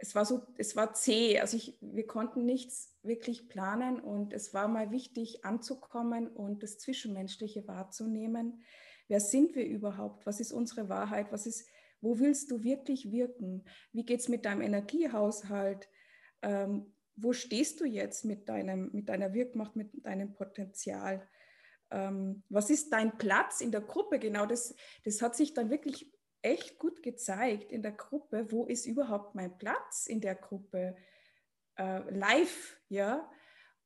es 0.00 0.14
war 0.14 0.24
so, 0.24 0.46
es 0.56 0.76
war 0.76 0.94
zäh. 0.94 1.38
Also 1.40 1.56
ich, 1.56 1.76
wir 1.80 2.06
konnten 2.06 2.44
nichts 2.44 2.96
wirklich 3.02 3.48
planen 3.48 4.00
und 4.00 4.32
es 4.32 4.54
war 4.54 4.66
mal 4.66 4.90
wichtig 4.90 5.44
anzukommen 5.44 6.28
und 6.28 6.62
das 6.62 6.78
Zwischenmenschliche 6.78 7.68
wahrzunehmen. 7.68 8.62
Wer 9.08 9.20
sind 9.20 9.54
wir 9.54 9.66
überhaupt? 9.66 10.26
Was 10.26 10.40
ist 10.40 10.52
unsere 10.52 10.88
Wahrheit? 10.88 11.32
Was 11.32 11.46
ist, 11.46 11.68
wo 12.00 12.18
willst 12.18 12.50
du 12.50 12.64
wirklich 12.64 13.12
wirken? 13.12 13.64
Wie 13.92 14.04
geht 14.04 14.20
es 14.20 14.28
mit 14.28 14.44
deinem 14.44 14.62
Energiehaushalt? 14.62 15.88
Ähm, 16.42 16.94
wo 17.16 17.34
stehst 17.34 17.80
du 17.80 17.84
jetzt 17.84 18.24
mit, 18.24 18.48
deinem, 18.48 18.90
mit 18.92 19.08
deiner 19.10 19.34
Wirkmacht, 19.34 19.76
mit 19.76 19.90
deinem 20.06 20.32
Potenzial? 20.32 21.28
Ähm, 21.90 22.42
was 22.48 22.70
ist 22.70 22.92
dein 22.92 23.18
Platz 23.18 23.60
in 23.60 23.70
der 23.70 23.82
Gruppe? 23.82 24.18
Genau 24.18 24.46
das, 24.46 24.74
das 25.04 25.20
hat 25.20 25.36
sich 25.36 25.52
dann 25.52 25.70
wirklich 25.70 26.10
echt 26.42 26.78
gut 26.78 27.02
gezeigt 27.02 27.72
in 27.72 27.82
der 27.82 27.92
Gruppe, 27.92 28.50
wo 28.50 28.66
ist 28.66 28.86
überhaupt 28.86 29.34
mein 29.34 29.56
Platz 29.58 30.06
in 30.06 30.20
der 30.20 30.34
Gruppe 30.34 30.96
äh, 31.76 32.10
live, 32.10 32.78
ja. 32.88 33.30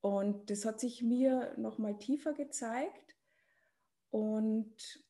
Und 0.01 0.51
das 0.51 0.65
hat 0.65 0.81
sich 0.81 1.03
mir 1.03 1.55
noch 1.57 1.79
mal 1.79 1.99
tiefer 1.99 2.35
gezeigt. 2.35 3.17
Und 4.11 5.03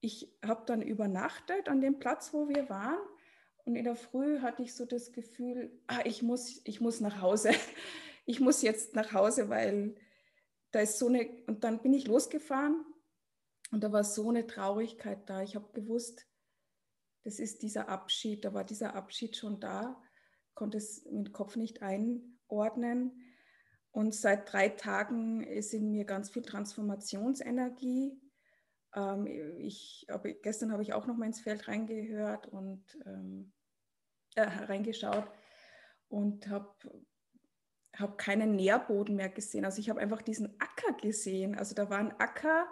ich 0.00 0.36
habe 0.44 0.64
dann 0.66 0.82
übernachtet 0.82 1.68
an 1.68 1.80
dem 1.80 1.98
Platz, 1.98 2.34
wo 2.34 2.48
wir 2.48 2.68
waren. 2.68 2.98
Und 3.64 3.76
in 3.76 3.84
der 3.84 3.94
Früh 3.94 4.40
hatte 4.40 4.62
ich 4.62 4.74
so 4.74 4.84
das 4.84 5.12
Gefühl, 5.12 5.80
ah, 5.86 6.00
ich, 6.04 6.22
muss, 6.22 6.60
ich 6.64 6.80
muss 6.80 7.00
nach 7.00 7.20
Hause. 7.20 7.50
Ich 8.24 8.38
muss 8.38 8.62
jetzt 8.62 8.94
nach 8.94 9.12
Hause, 9.12 9.48
weil 9.48 9.96
da 10.70 10.78
ist 10.78 11.00
so 11.00 11.08
eine. 11.08 11.28
Und 11.48 11.64
dann 11.64 11.82
bin 11.82 11.92
ich 11.92 12.06
losgefahren 12.06 12.86
und 13.72 13.82
da 13.82 13.90
war 13.90 14.04
so 14.04 14.28
eine 14.28 14.46
Traurigkeit 14.46 15.28
da. 15.28 15.42
Ich 15.42 15.56
habe 15.56 15.72
gewusst, 15.72 16.26
das 17.24 17.38
ist 17.38 17.62
dieser 17.62 17.88
Abschied. 17.88 18.44
Da 18.44 18.52
war 18.52 18.64
dieser 18.64 18.94
Abschied 18.94 19.36
schon 19.36 19.60
da, 19.60 20.00
konnte 20.54 20.76
es 20.76 21.04
mit 21.06 21.28
dem 21.28 21.32
Kopf 21.32 21.56
nicht 21.56 21.82
einordnen. 21.82 23.22
Und 23.90 24.14
seit 24.14 24.52
drei 24.52 24.68
Tagen 24.68 25.42
ist 25.42 25.72
in 25.72 25.90
mir 25.90 26.04
ganz 26.04 26.30
viel 26.30 26.42
Transformationsenergie. 26.42 28.20
Ähm, 28.94 29.26
ich, 29.58 30.04
aber 30.08 30.30
gestern 30.32 30.70
habe 30.70 30.82
ich 30.82 30.92
auch 30.92 31.06
noch 31.06 31.16
mal 31.16 31.26
ins 31.26 31.40
Feld 31.40 31.66
reingehört 31.66 32.48
und 32.48 32.84
ähm, 33.06 33.52
äh, 34.34 34.42
reingeschaut 34.42 35.28
und 36.08 36.48
habe 36.48 36.74
habe 37.94 38.16
keinen 38.16 38.56
Nährboden 38.56 39.16
mehr 39.16 39.28
gesehen. 39.28 39.66
Also 39.66 39.78
ich 39.78 39.90
habe 39.90 40.00
einfach 40.00 40.22
diesen 40.22 40.58
Acker 40.58 40.94
gesehen. 41.00 41.54
Also 41.54 41.74
da 41.74 41.90
war 41.90 41.98
ein 41.98 42.18
Acker, 42.18 42.66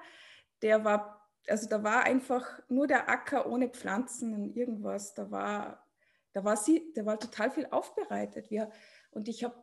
der 0.62 0.84
war, 0.84 1.28
also 1.48 1.68
da 1.68 1.82
war 1.82 2.04
einfach 2.04 2.60
nur 2.68 2.86
der 2.86 3.08
Acker 3.08 3.46
ohne 3.46 3.68
Pflanzen 3.68 4.34
und 4.34 4.56
irgendwas. 4.56 5.14
Da 5.14 5.30
war, 5.30 5.86
da 6.32 6.44
war 6.44 6.56
sie, 6.56 6.92
da 6.94 7.06
war 7.06 7.18
total 7.18 7.50
viel 7.50 7.66
aufbereitet. 7.66 8.50
Wir, 8.50 8.70
und 9.10 9.28
ich 9.28 9.44
habe, 9.44 9.54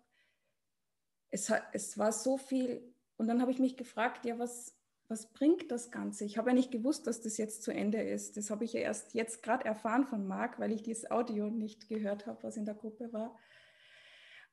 es, 1.29 1.51
es 1.73 1.97
war 1.97 2.11
so 2.11 2.37
viel, 2.37 2.93
und 3.17 3.27
dann 3.27 3.41
habe 3.41 3.51
ich 3.51 3.59
mich 3.59 3.77
gefragt, 3.77 4.25
ja, 4.25 4.37
was, 4.39 4.75
was 5.07 5.31
bringt 5.31 5.71
das 5.71 5.91
Ganze? 5.91 6.25
Ich 6.25 6.37
habe 6.37 6.49
ja 6.49 6.53
nicht 6.53 6.71
gewusst, 6.71 7.07
dass 7.07 7.21
das 7.21 7.37
jetzt 7.37 7.63
zu 7.63 7.71
Ende 7.71 8.01
ist. 8.01 8.37
Das 8.37 8.49
habe 8.49 8.65
ich 8.65 8.73
ja 8.73 8.81
erst 8.81 9.13
jetzt 9.13 9.41
gerade 9.41 9.65
erfahren 9.65 10.05
von 10.05 10.27
Marc, 10.27 10.59
weil 10.59 10.71
ich 10.71 10.83
dieses 10.83 11.09
Audio 11.09 11.49
nicht 11.49 11.87
gehört 11.87 12.27
habe, 12.27 12.43
was 12.43 12.57
in 12.57 12.65
der 12.65 12.75
Gruppe 12.75 13.11
war. 13.13 13.37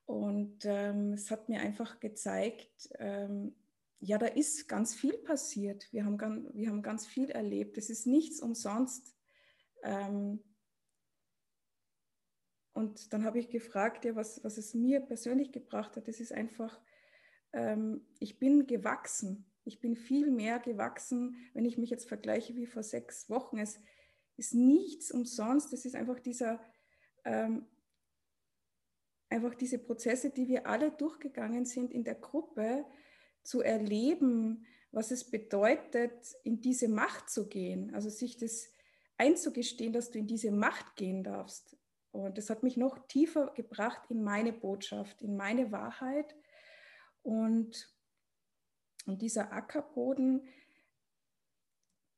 Und 0.07 0.65
ähm, 0.65 1.15
es 1.15 1.31
hat 1.31 1.49
mir 1.49 1.61
einfach 1.61 1.99
gezeigt, 1.99 2.91
ähm, 2.99 3.55
ja, 4.01 4.19
da 4.19 4.27
ist 4.27 4.69
ganz 4.69 4.95
viel 4.95 5.17
passiert. 5.19 5.91
Wir 5.93 6.05
haben, 6.05 6.19
ganz, 6.19 6.49
wir 6.55 6.69
haben 6.69 6.83
ganz 6.83 7.07
viel 7.07 7.31
erlebt. 7.31 7.79
Es 7.79 7.91
ist 7.91 8.07
nichts 8.07 8.41
umsonst. 8.41 9.15
Ähm, 9.83 10.43
und 12.75 13.13
dann 13.13 13.25
habe 13.25 13.39
ich 13.39 13.51
gefragt, 13.51 14.05
ja, 14.05 14.17
was, 14.17 14.43
was 14.43 14.59
es 14.59 14.75
mir 14.75 15.01
persönlich 15.01 15.53
gebracht 15.53 15.97
hat. 15.97 16.09
Das 16.09 16.21
ist 16.21 16.33
einfach, 16.33 16.81
ähm, 17.53 18.07
ich 18.19 18.39
bin 18.39 18.67
gewachsen. 18.67 19.51
Ich 19.65 19.81
bin 19.81 19.97
viel 19.97 20.31
mehr 20.31 20.59
gewachsen, 20.59 21.37
wenn 21.55 21.65
ich 21.65 21.79
mich 21.79 21.89
jetzt 21.89 22.07
vergleiche 22.07 22.55
wie 22.57 22.67
vor 22.67 22.83
sechs 22.83 23.31
Wochen. 23.31 23.59
Es 23.59 23.81
ist 24.37 24.55
nichts 24.55 25.11
umsonst. 25.11 25.73
Es 25.73 25.85
ist 25.85 25.95
einfach 25.95 26.21
dieser, 26.21 26.61
ähm, 27.25 27.67
einfach 29.31 29.55
diese 29.55 29.79
Prozesse, 29.79 30.31
die 30.31 30.49
wir 30.49 30.67
alle 30.67 30.91
durchgegangen 30.91 31.65
sind 31.65 31.93
in 31.93 32.05
der 32.05 32.17
Gruppe, 32.17 32.85
zu 33.45 33.61
erleben, 33.61 34.67
was 34.91 35.11
es 35.11 35.31
bedeutet, 35.31 36.35
in 36.43 36.61
diese 36.61 36.89
Macht 36.89 37.29
zu 37.29 37.49
gehen, 37.49 37.95
also 37.95 38.09
sich 38.11 38.37
das 38.37 38.69
einzugestehen, 39.19 39.93
dass 39.93 40.11
du 40.11 40.19
in 40.19 40.27
diese 40.27 40.51
Macht 40.51 40.97
gehen 40.97 41.23
darfst. 41.23 41.77
Und 42.11 42.39
das 42.39 42.49
hat 42.49 42.63
mich 42.63 42.77
noch 42.77 43.07
tiefer 43.09 43.53
gebracht 43.55 44.03
in 44.09 44.23
meine 44.23 44.53
Botschaft, 44.53 45.21
in 45.23 45.37
meine 45.37 45.73
Wahrheit. 45.73 46.35
Und, 47.23 47.93
und 49.07 49.21
dieser 49.21 49.53
Ackerboden, 49.53 50.47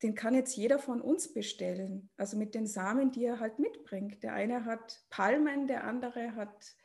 den 0.03 0.13
kann 0.13 0.35
jetzt 0.35 0.55
jeder 0.55 0.77
von 0.77 1.01
uns 1.01 1.33
bestellen. 1.33 2.09
Also 2.15 2.37
mit 2.37 2.53
den 2.53 2.67
Samen, 2.67 3.11
die 3.11 3.25
er 3.25 3.39
halt 3.39 3.57
mitbringt. 3.57 4.21
Der 4.21 4.33
eine 4.33 4.65
hat 4.65 5.01
Palmen, 5.09 5.65
der 5.65 5.83
andere 5.83 6.35
hat 6.35 6.75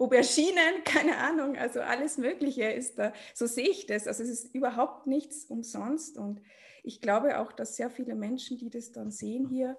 Auberginen, 0.00 0.82
keine 0.84 1.18
Ahnung, 1.18 1.56
also 1.56 1.80
alles 1.80 2.16
Mögliche 2.16 2.64
ist 2.64 2.98
da. 2.98 3.12
So 3.34 3.46
sehe 3.46 3.68
ich 3.68 3.86
das. 3.86 4.06
Also 4.06 4.22
es 4.22 4.30
ist 4.30 4.54
überhaupt 4.54 5.06
nichts 5.06 5.44
umsonst. 5.44 6.16
Und 6.16 6.40
ich 6.82 7.02
glaube 7.02 7.38
auch, 7.38 7.52
dass 7.52 7.76
sehr 7.76 7.90
viele 7.90 8.14
Menschen, 8.14 8.56
die 8.56 8.70
das 8.70 8.92
dann 8.92 9.10
sehen 9.10 9.46
hier, 9.46 9.78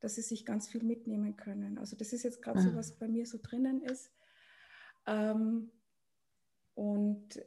dass 0.00 0.16
sie 0.16 0.22
sich 0.22 0.44
ganz 0.44 0.68
viel 0.68 0.84
mitnehmen 0.84 1.36
können. 1.36 1.78
Also 1.78 1.96
das 1.96 2.12
ist 2.12 2.22
jetzt 2.22 2.42
gerade 2.42 2.60
so, 2.60 2.70
mhm. 2.70 2.76
was 2.76 2.98
bei 2.98 3.08
mir 3.08 3.24
so 3.24 3.38
drinnen 3.42 3.82
ist. 3.82 4.12
Ähm, 5.06 5.70
und 6.74 7.42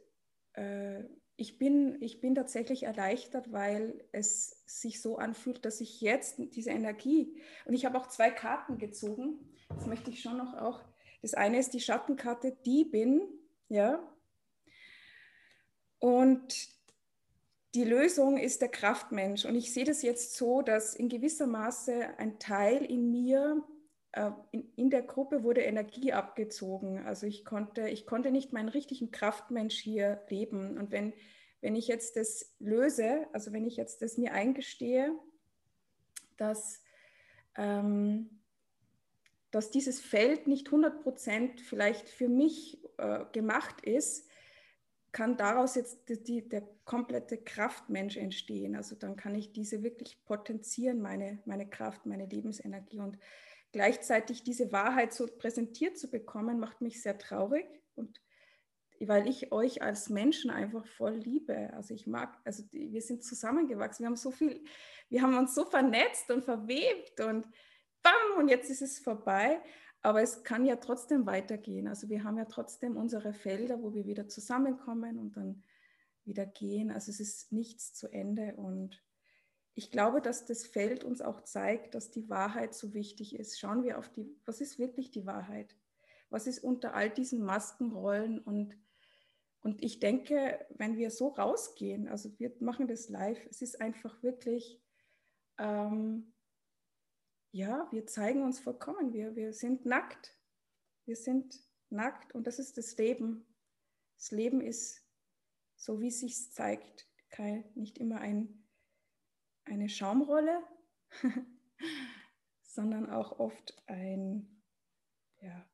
äh, 0.54 1.04
ich, 1.36 1.58
bin, 1.58 1.96
ich 2.02 2.20
bin 2.20 2.34
tatsächlich 2.34 2.82
erleichtert, 2.82 3.52
weil 3.52 4.04
es 4.10 4.64
sich 4.66 5.00
so 5.00 5.16
anfühlt, 5.16 5.64
dass 5.64 5.80
ich 5.80 6.00
jetzt 6.00 6.38
diese 6.56 6.70
Energie, 6.70 7.40
und 7.66 7.74
ich 7.74 7.84
habe 7.84 7.96
auch 7.96 8.08
zwei 8.08 8.30
Karten 8.30 8.78
gezogen, 8.78 9.38
das 9.68 9.86
möchte 9.86 10.10
ich 10.10 10.20
schon 10.20 10.36
noch 10.36 10.54
auch 10.54 10.82
das 11.22 11.34
eine 11.34 11.58
ist 11.58 11.74
die 11.74 11.80
Schattenkarte, 11.80 12.56
die 12.64 12.84
bin, 12.84 13.22
ja. 13.68 14.02
Und 15.98 16.54
die 17.74 17.84
Lösung 17.84 18.38
ist 18.38 18.62
der 18.62 18.68
Kraftmensch. 18.68 19.44
Und 19.44 19.54
ich 19.54 19.72
sehe 19.72 19.84
das 19.84 20.02
jetzt 20.02 20.36
so, 20.36 20.62
dass 20.62 20.94
in 20.94 21.08
gewisser 21.08 21.46
Maße 21.46 22.18
ein 22.18 22.38
Teil 22.38 22.84
in 22.84 23.10
mir, 23.10 23.62
äh, 24.12 24.30
in, 24.50 24.72
in, 24.76 24.90
der 24.90 25.02
Gruppe 25.02 25.44
wurde 25.44 25.60
Energie 25.60 26.12
abgezogen. 26.12 27.06
Also 27.06 27.26
ich 27.26 27.44
konnte, 27.44 27.88
ich 27.88 28.06
konnte 28.06 28.30
nicht 28.32 28.52
meinen 28.52 28.68
richtigen 28.68 29.10
Kraftmensch 29.10 29.78
hier 29.78 30.22
leben. 30.28 30.78
Und 30.78 30.90
wenn, 30.90 31.12
wenn 31.60 31.76
ich 31.76 31.86
jetzt 31.86 32.16
das 32.16 32.54
löse, 32.58 33.26
also 33.32 33.52
wenn 33.52 33.66
ich 33.66 33.76
jetzt 33.76 34.02
das 34.02 34.16
mir 34.16 34.32
eingestehe, 34.32 35.12
dass 36.38 36.82
ähm, 37.56 38.39
dass 39.50 39.70
dieses 39.70 40.00
Feld 40.00 40.46
nicht 40.46 40.68
100 40.68 41.02
Prozent 41.02 41.60
vielleicht 41.60 42.08
für 42.08 42.28
mich 42.28 42.82
äh, 42.98 43.24
gemacht 43.32 43.80
ist, 43.82 44.28
kann 45.12 45.36
daraus 45.36 45.74
jetzt 45.74 46.08
die, 46.08 46.22
die, 46.22 46.48
der 46.48 46.62
komplette 46.84 47.38
Kraftmensch 47.38 48.16
entstehen. 48.16 48.76
Also 48.76 48.94
dann 48.94 49.16
kann 49.16 49.34
ich 49.34 49.52
diese 49.52 49.82
wirklich 49.82 50.24
potenzieren, 50.24 51.00
meine, 51.00 51.40
meine 51.46 51.68
Kraft, 51.68 52.06
meine 52.06 52.26
Lebensenergie. 52.26 53.00
Und 53.00 53.18
gleichzeitig 53.72 54.44
diese 54.44 54.70
Wahrheit 54.70 55.12
so 55.12 55.26
präsentiert 55.26 55.98
zu 55.98 56.10
bekommen, 56.10 56.60
macht 56.60 56.80
mich 56.80 57.02
sehr 57.02 57.18
traurig. 57.18 57.66
Und 57.96 58.20
weil 59.00 59.26
ich 59.28 59.50
euch 59.50 59.82
als 59.82 60.10
Menschen 60.10 60.50
einfach 60.50 60.86
voll 60.86 61.14
liebe. 61.14 61.72
Also 61.72 61.94
ich 61.94 62.06
mag, 62.06 62.38
also 62.44 62.62
wir 62.70 63.00
sind 63.00 63.24
zusammengewachsen, 63.24 64.04
wir 64.04 64.08
haben 64.08 64.16
so 64.16 64.30
viel, 64.30 64.62
wir 65.08 65.22
haben 65.22 65.36
uns 65.36 65.54
so 65.54 65.64
vernetzt 65.64 66.30
und 66.30 66.44
verwebt 66.44 67.20
und 67.20 67.46
bam, 68.02 68.38
und 68.38 68.48
jetzt 68.48 68.70
ist 68.70 68.82
es 68.82 68.98
vorbei. 68.98 69.60
Aber 70.02 70.22
es 70.22 70.42
kann 70.44 70.64
ja 70.64 70.76
trotzdem 70.76 71.26
weitergehen. 71.26 71.86
Also 71.86 72.08
wir 72.08 72.24
haben 72.24 72.38
ja 72.38 72.46
trotzdem 72.46 72.96
unsere 72.96 73.34
Felder, 73.34 73.82
wo 73.82 73.92
wir 73.92 74.06
wieder 74.06 74.28
zusammenkommen 74.28 75.18
und 75.18 75.36
dann 75.36 75.62
wieder 76.24 76.46
gehen. 76.46 76.90
Also 76.90 77.10
es 77.10 77.20
ist 77.20 77.52
nichts 77.52 77.92
zu 77.92 78.08
Ende. 78.08 78.54
Und 78.56 79.02
ich 79.74 79.90
glaube, 79.90 80.22
dass 80.22 80.46
das 80.46 80.66
Feld 80.66 81.04
uns 81.04 81.20
auch 81.20 81.42
zeigt, 81.42 81.94
dass 81.94 82.10
die 82.10 82.30
Wahrheit 82.30 82.74
so 82.74 82.94
wichtig 82.94 83.38
ist. 83.38 83.60
Schauen 83.60 83.82
wir 83.82 83.98
auf 83.98 84.08
die, 84.08 84.34
was 84.46 84.62
ist 84.62 84.78
wirklich 84.78 85.10
die 85.10 85.26
Wahrheit? 85.26 85.76
Was 86.30 86.46
ist 86.46 86.60
unter 86.60 86.94
all 86.94 87.10
diesen 87.10 87.44
Maskenrollen? 87.44 88.38
Und, 88.38 88.78
und 89.60 89.82
ich 89.84 89.98
denke, 89.98 90.64
wenn 90.70 90.96
wir 90.96 91.10
so 91.10 91.28
rausgehen, 91.28 92.08
also 92.08 92.30
wir 92.38 92.52
machen 92.60 92.88
das 92.88 93.10
live, 93.10 93.44
es 93.50 93.60
ist 93.60 93.80
einfach 93.82 94.22
wirklich... 94.22 94.80
Ähm, 95.58 96.32
ja, 97.52 97.88
wir 97.90 98.06
zeigen 98.06 98.42
uns 98.42 98.60
vollkommen. 98.60 99.12
Wir, 99.12 99.34
wir 99.34 99.52
sind 99.52 99.84
nackt. 99.84 100.36
Wir 101.04 101.16
sind 101.16 101.58
nackt 101.88 102.34
und 102.34 102.46
das 102.46 102.58
ist 102.58 102.78
das 102.78 102.96
Leben. 102.96 103.46
Das 104.16 104.30
Leben 104.30 104.60
ist 104.60 105.04
so, 105.76 106.00
wie 106.00 106.08
es 106.08 106.20
sich 106.20 106.52
zeigt, 106.52 107.08
kein, 107.30 107.64
nicht 107.74 107.98
immer 107.98 108.20
ein, 108.20 108.68
eine 109.64 109.88
Schaumrolle, 109.88 110.62
sondern 112.62 113.08
auch 113.10 113.38
oft 113.38 113.82
ein, 113.86 114.62
ja, 115.40 115.68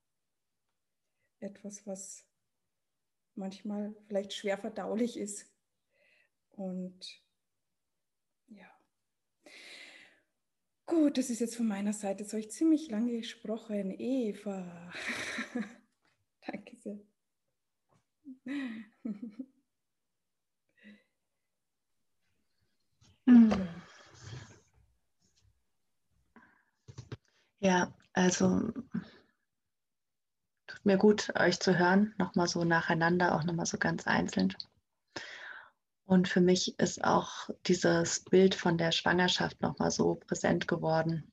etwas, 1.41 1.87
was 1.87 2.27
manchmal 3.35 3.95
vielleicht 4.07 4.33
schwer 4.33 4.59
verdaulich 4.59 5.17
ist. 5.17 5.53
Und 6.51 7.26
Gut, 10.87 11.19
das 11.19 11.31
ist 11.31 11.41
jetzt 11.41 11.57
von 11.57 11.67
meiner 11.67 11.93
Seite. 11.93 12.23
Jetzt 12.23 12.33
habe 12.33 12.41
ich 12.41 12.51
ziemlich 12.51 12.89
lange 12.91 13.13
gesprochen. 13.19 13.91
Eva. 13.99 14.93
Danke 16.47 16.77
sehr. 16.77 17.01
Ja, 27.61 27.93
also 28.13 28.73
tut 30.67 30.85
mir 30.85 30.97
gut, 30.99 31.33
euch 31.37 31.59
zu 31.59 31.77
hören, 31.79 32.15
nochmal 32.19 32.47
so 32.47 32.63
nacheinander, 32.65 33.35
auch 33.35 33.43
nochmal 33.45 33.67
so 33.67 33.79
ganz 33.79 34.07
einzeln. 34.07 34.55
Und 36.07 36.29
für 36.29 36.41
mich 36.41 36.79
ist 36.79 37.03
auch 37.03 37.51
dieses 37.67 38.21
Bild 38.21 38.55
von 38.55 38.79
der 38.79 38.93
Schwangerschaft 38.93 39.61
nochmal 39.61 39.91
so 39.91 40.15
präsent 40.15 40.69
geworden. 40.69 41.33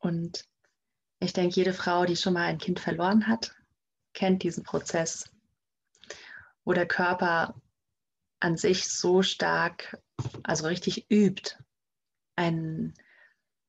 Und 0.00 0.46
ich 1.20 1.34
denke, 1.34 1.56
jede 1.56 1.74
Frau, 1.74 2.06
die 2.06 2.16
schon 2.16 2.32
mal 2.32 2.46
ein 2.46 2.58
Kind 2.58 2.80
verloren 2.80 3.28
hat, 3.28 3.54
kennt 4.14 4.42
diesen 4.42 4.64
Prozess, 4.64 5.30
wo 6.64 6.72
der 6.72 6.86
Körper 6.86 7.54
an 8.40 8.56
sich 8.56 8.88
so 8.88 9.22
stark, 9.22 10.02
also 10.42 10.66
richtig 10.66 11.10
übt, 11.10 11.56
ein 12.34 12.94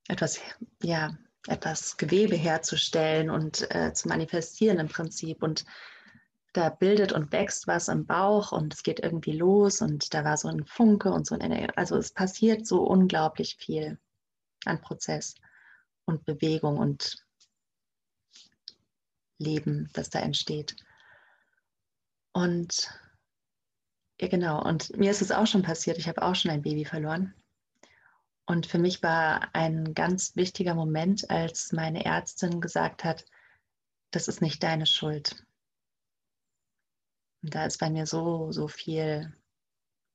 etwas, 0.08 0.40
ja, 0.82 1.18
etwas 1.48 1.98
Gewebe 1.98 2.38
herzustellen 2.38 3.30
und 3.30 3.70
äh, 3.76 3.94
zu 3.94 4.08
manifestieren 4.08 4.80
im 4.80 4.88
Prinzip. 4.88 5.44
Und 5.44 5.66
da 6.54 6.70
bildet 6.70 7.12
und 7.12 7.32
wächst 7.32 7.66
was 7.68 7.88
im 7.88 8.06
Bauch 8.06 8.52
und 8.52 8.74
es 8.74 8.84
geht 8.84 9.00
irgendwie 9.00 9.36
los 9.36 9.82
und 9.82 10.13
da 10.13 10.24
war 10.24 10.38
so 10.38 10.48
ein 10.48 10.66
Funke 10.66 11.12
und 11.12 11.26
so 11.26 11.36
eine, 11.38 11.76
also 11.78 11.98
es 11.98 12.12
passiert 12.12 12.68
so 12.68 12.84
unglaublich 12.84 13.58
viel 13.58 14.00
an 14.66 14.80
Prozess 14.80 15.34
und 16.06 16.26
Bewegung 16.26 16.78
und 16.78 17.26
Leben, 19.39 19.89
das 19.94 20.12
da 20.12 20.20
entsteht. 20.20 20.76
Und 22.34 22.89
ja, 24.22 24.28
genau, 24.28 24.63
und 24.63 24.96
mir 24.96 25.10
ist 25.10 25.22
es 25.22 25.32
auch 25.32 25.48
schon 25.48 25.63
passiert, 25.63 25.98
ich 25.98 26.08
habe 26.08 26.22
auch 26.22 26.36
schon 26.36 26.52
ein 26.52 26.62
Baby 26.62 26.86
verloren. 26.86 27.34
Und 28.46 28.68
für 28.68 28.78
mich 28.78 29.02
war 29.02 29.50
ein 29.54 29.94
ganz 29.94 30.36
wichtiger 30.36 30.76
Moment, 30.76 31.30
als 31.30 31.72
meine 31.72 32.06
Ärztin 32.06 32.62
gesagt 32.62 33.04
hat, 33.04 33.26
das 34.12 34.28
ist 34.28 34.42
nicht 34.42 34.62
deine 34.62 34.86
Schuld 34.86 35.44
und 37.44 37.54
da 37.54 37.66
ist 37.66 37.78
bei 37.80 37.90
mir 37.90 38.06
so, 38.06 38.52
so 38.52 38.68
viel 38.68 39.34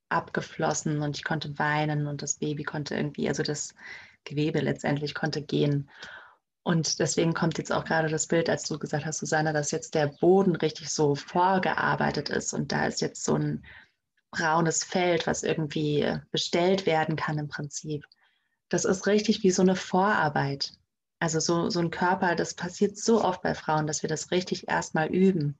abgeflossen 0.08 1.02
und 1.02 1.16
ich 1.16 1.24
konnte 1.24 1.58
weinen 1.58 2.06
und 2.06 2.22
das 2.22 2.36
Baby 2.36 2.64
konnte 2.64 2.96
irgendwie, 2.96 3.28
also 3.28 3.42
das 3.42 3.74
Gewebe 4.24 4.60
letztendlich 4.60 5.14
konnte 5.14 5.42
gehen. 5.42 5.90
Und 6.62 6.98
deswegen 6.98 7.34
kommt 7.34 7.58
jetzt 7.58 7.72
auch 7.72 7.84
gerade 7.84 8.08
das 8.08 8.26
Bild, 8.26 8.48
als 8.48 8.64
du 8.64 8.78
gesagt 8.78 9.04
hast, 9.04 9.18
Susanne, 9.18 9.52
dass 9.52 9.70
jetzt 9.70 9.94
der 9.94 10.06
Boden 10.06 10.56
richtig 10.56 10.90
so 10.90 11.14
vorgearbeitet 11.14 12.30
ist 12.30 12.54
und 12.54 12.72
da 12.72 12.86
ist 12.86 13.02
jetzt 13.02 13.24
so 13.24 13.34
ein 13.34 13.64
braunes 14.30 14.84
Feld, 14.84 15.26
was 15.26 15.42
irgendwie 15.42 16.18
bestellt 16.30 16.86
werden 16.86 17.16
kann 17.16 17.38
im 17.38 17.48
Prinzip. 17.48 18.06
Das 18.70 18.84
ist 18.84 19.06
richtig 19.06 19.42
wie 19.42 19.50
so 19.50 19.62
eine 19.62 19.76
Vorarbeit. 19.76 20.72
Also 21.20 21.40
so, 21.40 21.68
so 21.68 21.80
ein 21.80 21.90
Körper, 21.90 22.34
das 22.34 22.54
passiert 22.54 22.96
so 22.96 23.22
oft 23.22 23.42
bei 23.42 23.54
Frauen, 23.54 23.86
dass 23.86 24.02
wir 24.02 24.08
das 24.08 24.30
richtig 24.30 24.68
erstmal 24.68 25.08
üben 25.08 25.58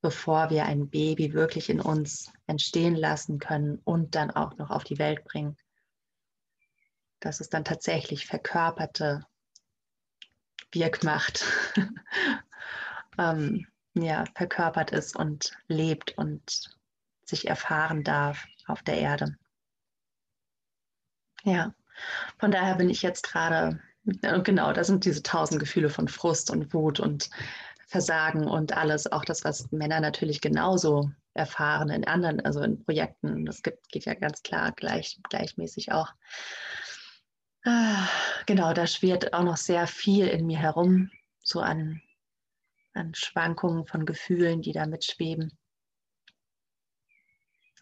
bevor 0.00 0.50
wir 0.50 0.64
ein 0.64 0.88
Baby 0.88 1.32
wirklich 1.32 1.68
in 1.68 1.80
uns 1.80 2.32
entstehen 2.46 2.94
lassen 2.94 3.38
können 3.38 3.80
und 3.84 4.14
dann 4.14 4.30
auch 4.30 4.56
noch 4.56 4.70
auf 4.70 4.84
die 4.84 4.98
Welt 4.98 5.24
bringen. 5.24 5.56
Dass 7.20 7.40
es 7.40 7.50
dann 7.50 7.64
tatsächlich 7.64 8.26
verkörperte 8.26 9.26
Wirkmacht 10.72 11.44
ähm, 13.18 13.66
ja, 13.94 14.24
verkörpert 14.34 14.92
ist 14.92 15.16
und 15.16 15.52
lebt 15.66 16.16
und 16.16 16.70
sich 17.24 17.48
erfahren 17.48 18.04
darf 18.04 18.46
auf 18.66 18.82
der 18.82 18.98
Erde. 18.98 19.36
Ja, 21.44 21.74
von 22.38 22.50
daher 22.50 22.76
bin 22.76 22.90
ich 22.90 23.02
jetzt 23.02 23.24
gerade, 23.24 23.80
genau, 24.04 24.72
da 24.72 24.84
sind 24.84 25.04
diese 25.04 25.22
tausend 25.22 25.60
Gefühle 25.60 25.88
von 25.88 26.08
Frust 26.08 26.50
und 26.50 26.72
Wut 26.72 27.00
und 27.00 27.30
Versagen 27.90 28.46
und 28.46 28.76
alles, 28.76 29.10
auch 29.10 29.24
das, 29.24 29.42
was 29.42 29.72
Männer 29.72 29.98
natürlich 29.98 30.40
genauso 30.40 31.10
erfahren 31.34 31.90
in 31.90 32.06
anderen, 32.06 32.40
also 32.40 32.60
in 32.60 32.84
Projekten. 32.84 33.44
Das 33.44 33.62
gibt, 33.62 33.88
geht 33.88 34.04
ja 34.04 34.14
ganz 34.14 34.44
klar 34.44 34.70
gleich, 34.70 35.18
gleichmäßig 35.28 35.90
auch. 35.90 36.08
Ah, 37.64 38.06
genau, 38.46 38.72
da 38.74 38.86
schwirrt 38.86 39.32
auch 39.32 39.42
noch 39.42 39.56
sehr 39.56 39.88
viel 39.88 40.28
in 40.28 40.46
mir 40.46 40.58
herum, 40.58 41.10
so 41.42 41.58
an, 41.58 42.00
an 42.94 43.12
Schwankungen 43.16 43.84
von 43.86 44.06
Gefühlen, 44.06 44.62
die 44.62 44.72
da 44.72 44.86
mitschweben. 44.86 45.58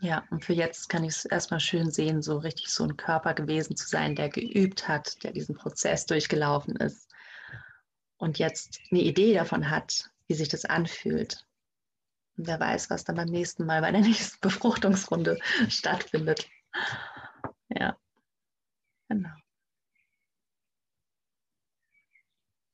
Ja, 0.00 0.24
und 0.30 0.42
für 0.42 0.54
jetzt 0.54 0.88
kann 0.88 1.04
ich 1.04 1.10
es 1.10 1.24
erstmal 1.26 1.60
schön 1.60 1.90
sehen, 1.90 2.22
so 2.22 2.38
richtig 2.38 2.68
so 2.68 2.84
ein 2.84 2.96
Körper 2.96 3.34
gewesen 3.34 3.76
zu 3.76 3.86
sein, 3.86 4.14
der 4.14 4.30
geübt 4.30 4.88
hat, 4.88 5.22
der 5.22 5.32
diesen 5.32 5.54
Prozess 5.54 6.06
durchgelaufen 6.06 6.76
ist 6.76 7.08
und 8.18 8.38
jetzt 8.38 8.80
eine 8.90 9.00
Idee 9.00 9.34
davon 9.34 9.70
hat, 9.70 10.10
wie 10.26 10.34
sich 10.34 10.48
das 10.48 10.64
anfühlt. 10.64 11.46
Und 12.36 12.46
wer 12.46 12.60
weiß, 12.60 12.90
was 12.90 13.04
dann 13.04 13.16
beim 13.16 13.28
nächsten 13.28 13.64
Mal 13.64 13.80
bei 13.80 13.90
der 13.90 14.00
nächsten 14.02 14.38
Befruchtungsrunde 14.40 15.38
stattfindet. 15.68 16.48
Ja, 17.68 17.96
genau. 19.08 19.30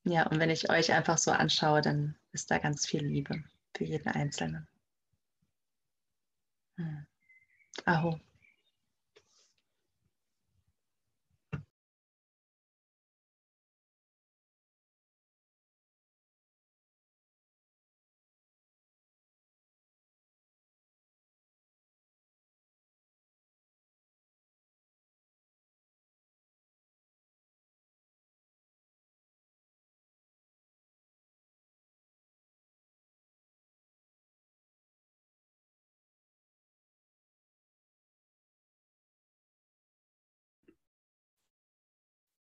Ja, 0.03 0.27
und 0.27 0.39
wenn 0.39 0.51
ich 0.51 0.69
euch 0.69 0.93
einfach 0.93 1.17
so 1.17 1.31
anschaue, 1.31 1.81
dann 1.81 2.15
ist 2.31 2.51
da 2.51 2.59
ganz 2.59 2.85
viel 2.85 3.03
Liebe 3.03 3.43
für 3.75 3.85
jeden 3.85 4.09
Einzelnen. 4.09 4.67
Hm. 6.77 7.05
Aho. 7.85 8.19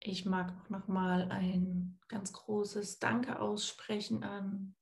Ich 0.05 0.25
mag 0.25 0.51
auch 0.51 0.69
nochmal 0.69 1.31
ein 1.31 1.97
ganz 2.09 2.33
großes 2.33 2.99
Danke 2.99 3.39
aussprechen 3.39 4.25
an 4.25 4.75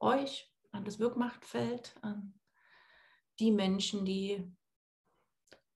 euch, 0.00 0.50
an 0.72 0.86
das 0.86 0.98
Wirkmachtfeld, 0.98 1.94
an 2.00 2.40
die 3.38 3.52
Menschen, 3.52 4.06
die 4.06 4.50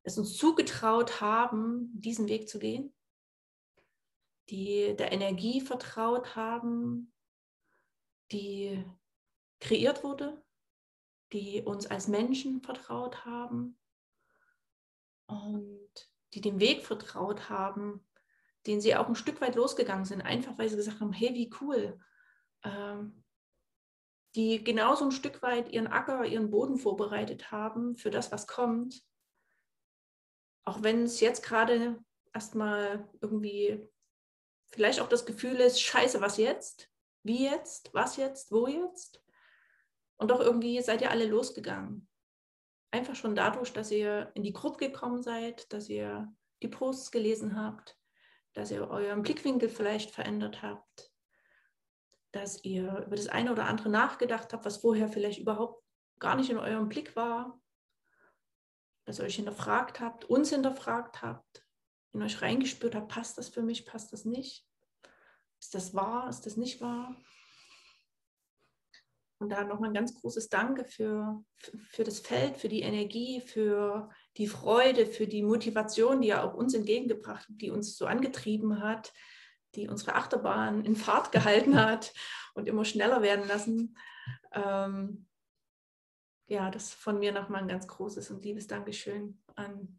es 0.04 0.16
uns 0.16 0.38
zugetraut 0.38 1.20
haben, 1.20 1.90
diesen 2.00 2.28
Weg 2.28 2.48
zu 2.48 2.58
gehen, 2.58 2.94
die 4.48 4.96
der 4.96 5.12
Energie 5.12 5.60
vertraut 5.60 6.34
haben, 6.34 7.12
die 8.32 8.82
kreiert 9.60 10.02
wurde, 10.02 10.42
die 11.34 11.60
uns 11.60 11.86
als 11.86 12.08
Menschen 12.08 12.62
vertraut 12.62 13.26
haben 13.26 13.78
und 15.26 16.10
die 16.32 16.40
dem 16.40 16.58
Weg 16.58 16.86
vertraut 16.86 17.50
haben, 17.50 18.07
den 18.66 18.80
sie 18.80 18.96
auch 18.96 19.08
ein 19.08 19.14
Stück 19.14 19.40
weit 19.40 19.54
losgegangen 19.54 20.04
sind, 20.04 20.22
einfach 20.22 20.58
weil 20.58 20.68
sie 20.68 20.76
gesagt 20.76 21.00
haben, 21.00 21.12
hey, 21.12 21.34
wie 21.34 21.50
cool. 21.60 21.98
Ähm, 22.64 23.24
die 24.34 24.62
genauso 24.62 25.04
ein 25.04 25.12
Stück 25.12 25.42
weit 25.42 25.72
ihren 25.72 25.86
Acker, 25.86 26.24
ihren 26.24 26.50
Boden 26.50 26.76
vorbereitet 26.76 27.50
haben 27.50 27.96
für 27.96 28.10
das, 28.10 28.30
was 28.30 28.46
kommt. 28.46 29.02
Auch 30.64 30.82
wenn 30.82 31.04
es 31.04 31.20
jetzt 31.20 31.42
gerade 31.42 31.98
erstmal 32.34 33.08
irgendwie 33.20 33.88
vielleicht 34.66 35.00
auch 35.00 35.08
das 35.08 35.24
Gefühl 35.24 35.56
ist, 35.56 35.80
scheiße, 35.80 36.20
was 36.20 36.36
jetzt? 36.36 36.90
Wie 37.22 37.44
jetzt? 37.44 37.92
Was 37.94 38.16
jetzt? 38.16 38.52
Wo 38.52 38.66
jetzt? 38.66 39.22
Und 40.18 40.30
doch 40.30 40.40
irgendwie 40.40 40.80
seid 40.82 41.00
ihr 41.00 41.10
alle 41.10 41.26
losgegangen. 41.26 42.08
Einfach 42.90 43.14
schon 43.14 43.34
dadurch, 43.34 43.72
dass 43.72 43.90
ihr 43.90 44.30
in 44.34 44.42
die 44.42 44.52
Gruppe 44.52 44.88
gekommen 44.88 45.22
seid, 45.22 45.72
dass 45.72 45.88
ihr 45.88 46.32
die 46.62 46.68
Posts 46.68 47.10
gelesen 47.10 47.60
habt, 47.60 47.98
dass 48.58 48.72
ihr 48.72 48.90
euren 48.90 49.22
Blickwinkel 49.22 49.68
vielleicht 49.68 50.10
verändert 50.10 50.62
habt, 50.62 51.12
dass 52.32 52.64
ihr 52.64 53.04
über 53.06 53.14
das 53.14 53.28
eine 53.28 53.52
oder 53.52 53.66
andere 53.66 53.88
nachgedacht 53.88 54.52
habt, 54.52 54.64
was 54.64 54.78
vorher 54.78 55.08
vielleicht 55.08 55.38
überhaupt 55.38 55.80
gar 56.18 56.34
nicht 56.34 56.50
in 56.50 56.58
eurem 56.58 56.88
Blick 56.88 57.14
war, 57.14 57.60
dass 59.04 59.20
ihr 59.20 59.26
euch 59.26 59.36
hinterfragt 59.36 60.00
habt, 60.00 60.24
uns 60.24 60.50
hinterfragt 60.50 61.22
habt, 61.22 61.64
in 62.12 62.20
euch 62.20 62.42
reingespürt 62.42 62.96
habt, 62.96 63.06
passt 63.06 63.38
das 63.38 63.48
für 63.48 63.62
mich, 63.62 63.86
passt 63.86 64.12
das 64.12 64.24
nicht? 64.24 64.66
Ist 65.60 65.76
das 65.76 65.94
wahr, 65.94 66.28
ist 66.28 66.44
das 66.44 66.56
nicht 66.56 66.80
wahr? 66.80 67.14
Und 69.38 69.50
da 69.50 69.62
nochmal 69.62 69.90
ein 69.90 69.94
ganz 69.94 70.20
großes 70.20 70.48
Danke 70.48 70.84
für, 70.84 71.44
für 71.90 72.02
das 72.02 72.18
Feld, 72.18 72.56
für 72.56 72.68
die 72.68 72.82
Energie, 72.82 73.40
für 73.40 74.10
die 74.38 74.46
Freude, 74.46 75.06
für 75.06 75.26
die 75.26 75.42
Motivation, 75.42 76.20
die 76.20 76.30
er 76.30 76.44
auch 76.44 76.54
uns 76.54 76.72
entgegengebracht 76.72 77.48
hat, 77.48 77.60
die 77.60 77.70
uns 77.70 77.96
so 77.96 78.06
angetrieben 78.06 78.80
hat, 78.80 79.12
die 79.74 79.88
unsere 79.88 80.14
Achterbahn 80.14 80.84
in 80.84 80.96
Fahrt 80.96 81.32
gehalten 81.32 81.76
hat 81.80 82.14
und 82.54 82.68
immer 82.68 82.84
schneller 82.84 83.20
werden 83.20 83.46
lassen. 83.48 83.96
Ähm, 84.52 85.26
ja, 86.46 86.70
das 86.70 86.94
von 86.94 87.18
mir 87.18 87.32
nochmal 87.32 87.62
ein 87.62 87.68
ganz 87.68 87.86
großes 87.86 88.30
und 88.30 88.44
liebes 88.44 88.66
Dankeschön 88.66 89.42
an 89.54 89.98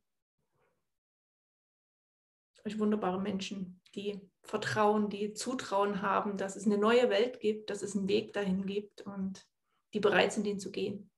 euch 2.65 2.79
wunderbare 2.79 3.21
Menschen, 3.21 3.81
die 3.95 4.19
Vertrauen, 4.43 5.09
die 5.09 5.33
Zutrauen 5.33 6.01
haben, 6.01 6.37
dass 6.37 6.55
es 6.55 6.65
eine 6.65 6.77
neue 6.77 7.09
Welt 7.09 7.39
gibt, 7.39 7.69
dass 7.69 7.81
es 7.81 7.95
einen 7.95 8.07
Weg 8.07 8.33
dahin 8.33 8.65
gibt 8.65 9.01
und 9.01 9.47
die 9.93 9.99
bereit 9.99 10.33
sind, 10.33 10.45
den 10.45 10.59
zu 10.59 10.71
gehen. 10.71 11.08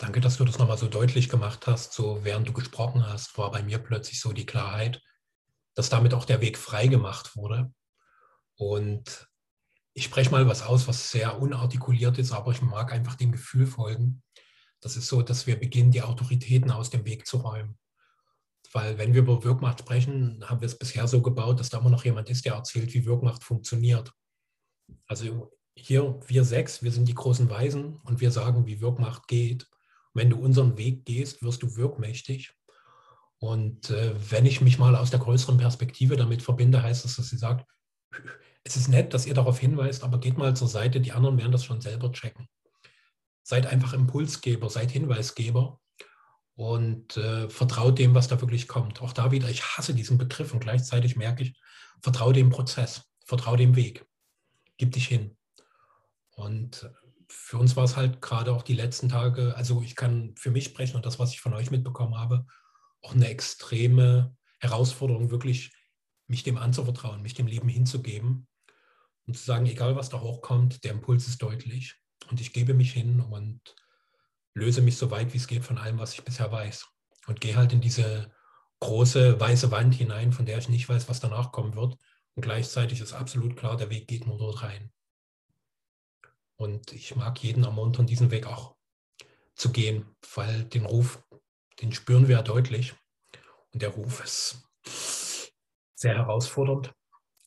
Danke, 0.00 0.22
dass 0.22 0.38
du 0.38 0.46
das 0.46 0.56
nochmal 0.56 0.78
so 0.78 0.88
deutlich 0.88 1.28
gemacht 1.28 1.66
hast. 1.66 1.92
So 1.92 2.24
während 2.24 2.48
du 2.48 2.54
gesprochen 2.54 3.06
hast, 3.06 3.36
war 3.36 3.50
bei 3.50 3.62
mir 3.62 3.78
plötzlich 3.78 4.18
so 4.18 4.32
die 4.32 4.46
Klarheit, 4.46 5.02
dass 5.74 5.90
damit 5.90 6.14
auch 6.14 6.24
der 6.24 6.40
Weg 6.40 6.56
frei 6.56 6.86
gemacht 6.86 7.36
wurde. 7.36 7.70
Und 8.56 9.28
ich 9.92 10.04
spreche 10.04 10.30
mal 10.30 10.48
was 10.48 10.62
aus, 10.62 10.88
was 10.88 11.10
sehr 11.10 11.38
unartikuliert 11.38 12.16
ist, 12.16 12.32
aber 12.32 12.50
ich 12.52 12.62
mag 12.62 12.94
einfach 12.94 13.14
dem 13.14 13.30
Gefühl 13.30 13.66
folgen. 13.66 14.22
Das 14.80 14.96
ist 14.96 15.06
so, 15.06 15.20
dass 15.20 15.46
wir 15.46 15.60
beginnen, 15.60 15.90
die 15.90 16.00
Autoritäten 16.00 16.70
aus 16.70 16.88
dem 16.88 17.04
Weg 17.04 17.26
zu 17.26 17.36
räumen. 17.36 17.78
Weil 18.72 18.96
wenn 18.96 19.12
wir 19.12 19.20
über 19.20 19.44
Wirkmacht 19.44 19.80
sprechen, 19.80 20.42
haben 20.48 20.62
wir 20.62 20.66
es 20.66 20.78
bisher 20.78 21.08
so 21.08 21.20
gebaut, 21.20 21.60
dass 21.60 21.68
da 21.68 21.76
immer 21.76 21.90
noch 21.90 22.06
jemand 22.06 22.30
ist, 22.30 22.46
der 22.46 22.54
erzählt, 22.54 22.94
wie 22.94 23.04
Wirkmacht 23.04 23.44
funktioniert. 23.44 24.14
Also 25.06 25.52
hier, 25.74 26.18
wir 26.26 26.44
sechs, 26.44 26.82
wir 26.82 26.90
sind 26.90 27.06
die 27.06 27.14
großen 27.14 27.50
Weisen 27.50 27.96
und 28.04 28.22
wir 28.22 28.30
sagen, 28.30 28.64
wie 28.64 28.80
Wirkmacht 28.80 29.28
geht. 29.28 29.68
Wenn 30.14 30.30
du 30.30 30.38
unseren 30.38 30.76
Weg 30.76 31.04
gehst, 31.04 31.42
wirst 31.42 31.62
du 31.62 31.76
wirkmächtig. 31.76 32.52
Und 33.38 33.90
äh, 33.90 34.14
wenn 34.30 34.44
ich 34.44 34.60
mich 34.60 34.78
mal 34.78 34.96
aus 34.96 35.10
der 35.10 35.20
größeren 35.20 35.56
Perspektive 35.56 36.16
damit 36.16 36.42
verbinde, 36.42 36.82
heißt 36.82 37.04
das, 37.04 37.16
dass 37.16 37.30
sie 37.30 37.38
sagt, 37.38 37.66
es 38.64 38.76
ist 38.76 38.88
nett, 38.88 39.14
dass 39.14 39.26
ihr 39.26 39.34
darauf 39.34 39.58
hinweist, 39.58 40.04
aber 40.04 40.20
geht 40.20 40.36
mal 40.36 40.54
zur 40.54 40.68
Seite, 40.68 41.00
die 41.00 41.12
anderen 41.12 41.38
werden 41.38 41.52
das 41.52 41.64
schon 41.64 41.80
selber 41.80 42.12
checken. 42.12 42.48
Seid 43.42 43.66
einfach 43.66 43.94
Impulsgeber, 43.94 44.68
seid 44.68 44.90
Hinweisgeber 44.90 45.80
und 46.54 47.16
äh, 47.16 47.48
vertraut 47.48 47.98
dem, 47.98 48.14
was 48.14 48.28
da 48.28 48.38
wirklich 48.42 48.68
kommt. 48.68 49.00
Auch 49.00 49.14
da 49.14 49.30
wieder, 49.30 49.48
ich 49.48 49.62
hasse 49.62 49.94
diesen 49.94 50.18
Begriff 50.18 50.52
und 50.52 50.60
gleichzeitig 50.60 51.16
merke 51.16 51.44
ich, 51.44 51.58
vertraue 52.02 52.34
dem 52.34 52.50
Prozess, 52.50 53.02
vertraue 53.24 53.56
dem 53.56 53.76
Weg, 53.76 54.04
gib 54.76 54.92
dich 54.92 55.08
hin. 55.08 55.38
Und 56.32 56.90
für 57.30 57.58
uns 57.58 57.76
war 57.76 57.84
es 57.84 57.96
halt 57.96 58.20
gerade 58.20 58.52
auch 58.52 58.62
die 58.62 58.74
letzten 58.74 59.08
Tage, 59.08 59.54
also 59.56 59.82
ich 59.82 59.94
kann 59.94 60.34
für 60.36 60.50
mich 60.50 60.64
sprechen 60.64 60.96
und 60.96 61.06
das, 61.06 61.18
was 61.18 61.32
ich 61.32 61.40
von 61.40 61.54
euch 61.54 61.70
mitbekommen 61.70 62.18
habe, 62.18 62.46
auch 63.02 63.14
eine 63.14 63.28
extreme 63.28 64.36
Herausforderung, 64.58 65.30
wirklich 65.30 65.72
mich 66.26 66.42
dem 66.42 66.58
anzuvertrauen, 66.58 67.22
mich 67.22 67.34
dem 67.34 67.46
Leben 67.46 67.68
hinzugeben 67.68 68.48
und 69.26 69.36
zu 69.36 69.44
sagen, 69.44 69.66
egal 69.66 69.96
was 69.96 70.08
da 70.08 70.20
hochkommt, 70.20 70.84
der 70.84 70.92
Impuls 70.92 71.28
ist 71.28 71.40
deutlich 71.40 71.96
und 72.30 72.40
ich 72.40 72.52
gebe 72.52 72.74
mich 72.74 72.92
hin 72.92 73.20
und 73.20 73.60
löse 74.54 74.82
mich 74.82 74.96
so 74.96 75.10
weit 75.10 75.32
wie 75.32 75.38
es 75.38 75.46
geht 75.46 75.64
von 75.64 75.78
allem, 75.78 75.98
was 75.98 76.14
ich 76.14 76.24
bisher 76.24 76.50
weiß 76.50 76.86
und 77.26 77.40
gehe 77.40 77.56
halt 77.56 77.72
in 77.72 77.80
diese 77.80 78.32
große 78.80 79.38
weiße 79.38 79.70
Wand 79.70 79.94
hinein, 79.94 80.32
von 80.32 80.46
der 80.46 80.58
ich 80.58 80.68
nicht 80.68 80.88
weiß, 80.88 81.08
was 81.08 81.20
danach 81.20 81.52
kommen 81.52 81.74
wird 81.74 81.96
und 82.34 82.42
gleichzeitig 82.42 83.00
ist 83.00 83.12
absolut 83.12 83.56
klar, 83.56 83.76
der 83.76 83.90
Weg 83.90 84.08
geht 84.08 84.26
nur 84.26 84.38
dort 84.38 84.62
rein. 84.62 84.90
Und 86.60 86.92
ich 86.92 87.16
mag 87.16 87.42
jeden 87.42 87.64
ermuntern, 87.64 88.06
diesen 88.06 88.30
Weg 88.30 88.46
auch 88.46 88.76
zu 89.54 89.72
gehen, 89.72 90.14
weil 90.34 90.64
den 90.64 90.84
Ruf, 90.84 91.24
den 91.80 91.90
spüren 91.90 92.28
wir 92.28 92.36
ja 92.36 92.42
deutlich. 92.42 92.94
Und 93.72 93.80
der 93.80 93.88
Ruf 93.88 94.22
ist 94.22 94.68
sehr 95.94 96.16
herausfordernd 96.16 96.92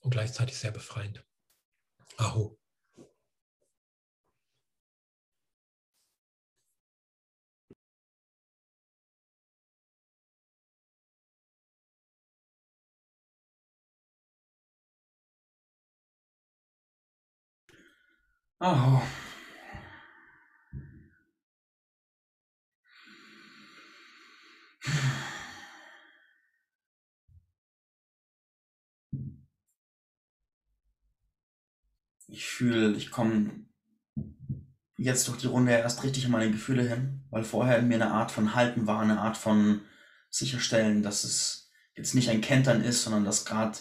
und 0.02 0.10
gleichzeitig 0.10 0.58
sehr 0.58 0.72
befreiend. 0.72 1.24
Aho. 2.18 2.58
Aho. 18.64 19.02
Ich 32.28 32.46
fühle, 32.46 32.96
ich 32.96 33.12
komme 33.12 33.66
jetzt 34.98 35.28
durch 35.28 35.40
die 35.40 35.48
Runde 35.48 35.74
erst 35.74 36.04
richtig 36.06 36.26
an 36.26 36.32
meine 36.32 36.50
Gefühle 36.50 36.84
hin, 36.88 37.26
weil 37.32 37.44
vorher 37.44 37.80
in 37.80 37.90
mir 37.90 37.96
eine 37.96 38.12
Art 38.12 38.32
von 38.32 38.56
Halten 38.56 38.88
war, 38.88 39.02
eine 39.02 39.20
Art 39.20 39.36
von 39.36 39.82
sicherstellen, 40.30 41.04
dass 41.04 41.26
es 41.26 41.70
jetzt 41.96 42.16
nicht 42.16 42.30
ein 42.30 42.40
Kentern 42.40 42.82
ist, 42.82 43.04
sondern 43.04 43.26
dass 43.26 43.44
gerade 43.44 43.78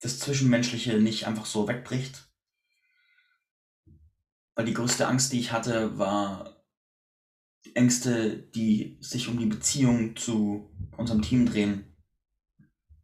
das 0.00 0.18
Zwischenmenschliche 0.18 0.98
nicht 1.00 1.26
einfach 1.26 1.46
so 1.46 1.66
wegbricht. 1.66 2.31
Weil 4.54 4.66
die 4.66 4.74
größte 4.74 5.06
Angst, 5.06 5.32
die 5.32 5.40
ich 5.40 5.52
hatte, 5.52 5.98
war 5.98 6.62
Ängste, 7.74 8.36
die 8.36 8.98
sich 9.00 9.28
um 9.28 9.38
die 9.38 9.46
Beziehung 9.46 10.16
zu 10.16 10.70
unserem 10.96 11.22
Team 11.22 11.46
drehen. 11.46 11.96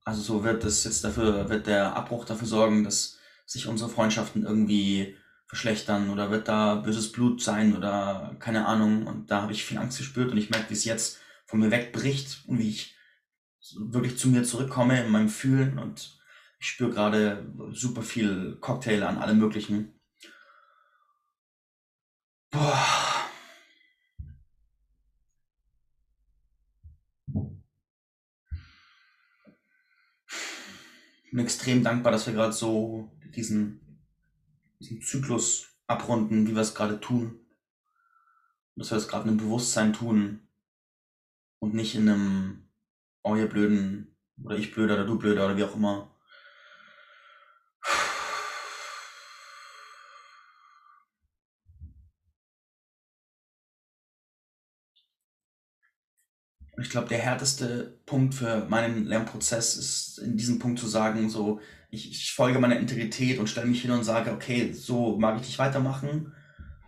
Also 0.05 0.23
so 0.23 0.45
wird 0.45 0.65
es 0.65 0.85
jetzt 0.85 1.05
dafür, 1.05 1.49
wird 1.49 1.67
der 1.67 1.95
Abbruch 1.97 2.25
dafür 2.25 2.49
sorgen, 2.49 2.85
dass 2.85 3.19
sich 3.47 3.67
unsere 3.67 3.91
Freundschaften 3.91 4.45
irgendwie 4.45 5.17
verschlechtern 5.47 6.11
oder 6.11 6.31
wird 6.31 6.49
da 6.49 6.77
böses 6.77 7.13
Blut 7.13 7.43
sein 7.43 7.75
oder 7.75 8.37
keine 8.39 8.67
Ahnung. 8.67 9.07
Und 9.07 9.31
da 9.31 9.43
habe 9.43 9.53
ich 9.53 9.65
viel 9.65 9.79
Angst 9.79 9.99
gespürt 9.99 10.31
und 10.31 10.39
ich 10.39 10.51
merke, 10.51 10.71
wie 10.71 10.75
es 10.75 10.85
jetzt 10.85 11.19
von 11.47 11.61
mir 11.61 11.71
wegbricht 11.71 12.45
und 12.47 12.59
wie 12.59 12.69
ich 12.69 12.95
wirklich 13.77 14.19
zu 14.19 14.29
mir 14.29 14.45
zurückkomme 14.45 15.03
in 15.03 15.11
meinem 15.11 15.29
Fühlen 15.29 15.79
und 15.79 16.19
ich 16.61 16.69
spüre 16.69 16.91
gerade 16.91 17.55
super 17.73 18.03
viel 18.03 18.57
Cocktail 18.61 19.03
an 19.05 19.19
allem 19.19 19.39
möglichen. 19.39 19.98
Boah. 22.51 22.99
Ich 31.25 31.31
bin 31.31 31.41
extrem 31.41 31.85
dankbar, 31.85 32.11
dass 32.13 32.27
wir 32.27 32.33
gerade 32.33 32.55
so 32.55 33.13
diesen, 33.35 34.01
diesen 34.81 35.03
Zyklus 35.03 35.69
abrunden, 35.87 36.47
wie 36.47 36.55
wir 36.55 36.63
es 36.63 36.75
gerade 36.75 37.01
tun. 37.01 37.39
Dass 38.77 38.91
wir 38.91 38.97
es 38.97 39.09
gerade 39.09 39.25
in 39.25 39.31
einem 39.31 39.39
Bewusstsein 39.39 39.93
tun 39.93 40.49
und 41.59 41.75
nicht 41.75 41.95
in 41.95 42.09
einem, 42.09 42.69
oh 43.23 43.37
ihr 43.37 43.49
Blöden, 43.49 44.17
oder 44.43 44.57
ich 44.57 44.73
blöder 44.73 44.95
oder 44.95 45.05
du 45.05 45.19
blöder 45.19 45.45
oder 45.45 45.57
wie 45.57 45.65
auch 45.65 45.75
immer. 45.75 46.18
Ich 56.81 56.91
glaube, 56.91 57.09
der 57.09 57.19
härteste 57.19 57.99
Punkt 58.07 58.35
für 58.35 58.67
meinen 58.69 59.07
Lernprozess 59.07 59.77
ist, 59.77 60.19
in 60.19 60.37
diesem 60.37 60.59
Punkt 60.59 60.79
zu 60.79 60.87
sagen, 60.87 61.29
so, 61.29 61.61
ich, 61.91 62.11
ich 62.11 62.33
folge 62.33 62.59
meiner 62.59 62.79
Integrität 62.79 63.39
und 63.39 63.49
stelle 63.49 63.67
mich 63.67 63.83
hin 63.83 63.91
und 63.91 64.05
sage, 64.05 64.33
okay, 64.33 64.73
so 64.73 65.19
mag 65.19 65.41
ich 65.41 65.47
dich 65.47 65.59
weitermachen, 65.59 66.33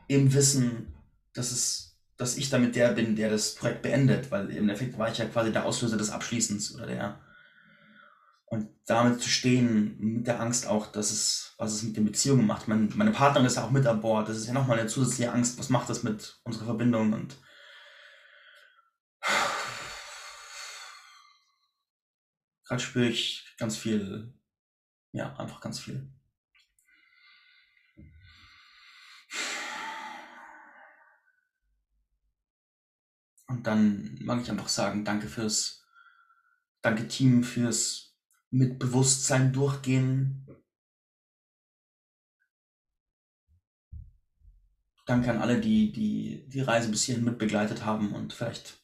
im 0.08 0.32
Wissen, 0.34 0.92
dass 1.32 1.52
es, 1.52 1.98
dass 2.16 2.36
ich 2.36 2.50
damit 2.50 2.76
der 2.76 2.88
bin, 2.88 3.16
der 3.16 3.30
das 3.30 3.54
Projekt 3.54 3.82
beendet, 3.82 4.30
weil 4.30 4.50
im 4.50 4.64
Endeffekt 4.64 4.98
war 4.98 5.10
ich 5.10 5.18
ja 5.18 5.24
quasi 5.24 5.52
der 5.52 5.64
Auslöser 5.64 5.96
des 5.96 6.10
Abschließens 6.10 6.74
oder 6.74 6.86
der. 6.86 7.20
Und 8.46 8.68
damit 8.86 9.22
zu 9.22 9.28
stehen, 9.28 9.96
mit 9.98 10.26
der 10.26 10.40
Angst 10.40 10.66
auch, 10.66 10.86
dass 10.88 11.12
es, 11.12 11.54
was 11.56 11.72
es 11.72 11.82
mit 11.84 11.96
den 11.96 12.04
Beziehungen 12.04 12.46
macht. 12.46 12.66
Mein, 12.66 12.92
meine 12.96 13.12
Partnerin 13.12 13.46
ist 13.46 13.56
ja 13.56 13.64
auch 13.64 13.70
mit 13.70 13.86
an 13.86 14.00
Bord. 14.00 14.28
Das 14.28 14.36
ist 14.36 14.48
ja 14.48 14.52
nochmal 14.52 14.80
eine 14.80 14.88
zusätzliche 14.88 15.32
Angst. 15.32 15.58
Was 15.60 15.68
macht 15.68 15.88
das 15.88 16.02
mit 16.02 16.40
unserer 16.42 16.64
Verbindung? 16.64 17.12
Und 17.12 17.36
Gerade 22.70 22.82
spüre 22.84 23.08
ich 23.08 23.56
ganz 23.58 23.76
viel, 23.76 24.32
ja, 25.10 25.36
einfach 25.38 25.60
ganz 25.60 25.80
viel. 25.80 26.08
Und 33.48 33.66
dann 33.66 34.16
mag 34.20 34.40
ich 34.40 34.48
einfach 34.52 34.68
sagen, 34.68 35.04
danke 35.04 35.26
fürs, 35.26 35.84
danke 36.80 37.08
Team 37.08 37.42
fürs 37.42 38.16
mit 38.50 38.78
Bewusstsein 38.78 39.52
durchgehen. 39.52 40.46
Danke 45.06 45.28
an 45.32 45.38
alle, 45.38 45.60
die 45.60 45.90
die, 45.90 46.48
die 46.48 46.60
Reise 46.60 46.88
bis 46.88 47.02
hierhin 47.02 47.24
mitbegleitet 47.24 47.84
haben 47.84 48.14
und 48.14 48.32
vielleicht 48.32 48.80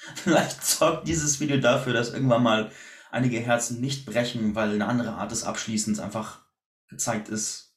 Vielleicht 0.16 0.64
sorgt 0.64 1.08
dieses 1.08 1.40
Video 1.40 1.58
dafür, 1.58 1.92
dass 1.92 2.12
irgendwann 2.12 2.42
mal 2.42 2.72
einige 3.10 3.40
Herzen 3.40 3.80
nicht 3.80 4.06
brechen, 4.06 4.54
weil 4.54 4.70
eine 4.70 4.86
andere 4.86 5.12
Art 5.12 5.30
des 5.30 5.44
Abschließens 5.44 6.00
einfach 6.00 6.40
gezeigt 6.88 7.28
ist. 7.28 7.74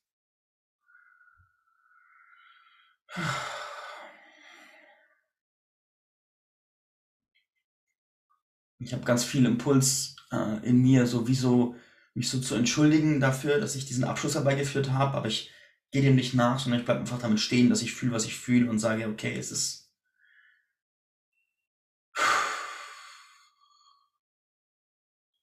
Ich 8.79 8.93
habe 8.93 9.03
ganz 9.03 9.23
viel 9.23 9.45
Impuls 9.45 10.15
äh, 10.31 10.67
in 10.67 10.81
mir, 10.81 11.07
sowieso 11.07 11.75
mich 12.15 12.29
so 12.29 12.39
zu 12.39 12.55
entschuldigen 12.55 13.19
dafür, 13.19 13.59
dass 13.59 13.75
ich 13.75 13.85
diesen 13.85 14.03
Abschluss 14.03 14.35
herbeigeführt 14.35 14.91
habe, 14.91 15.15
aber 15.15 15.27
ich 15.27 15.51
gehe 15.91 16.01
dem 16.01 16.15
nicht 16.15 16.33
nach, 16.33 16.59
sondern 16.59 16.79
ich 16.79 16.85
bleibe 16.85 17.01
einfach 17.01 17.19
damit 17.19 17.39
stehen, 17.39 17.69
dass 17.69 17.81
ich 17.81 17.93
fühle, 17.93 18.13
was 18.13 18.25
ich 18.25 18.35
fühle 18.35 18.69
und 18.69 18.79
sage, 18.79 19.07
okay, 19.07 19.35
es 19.37 19.51
ist 19.51 19.82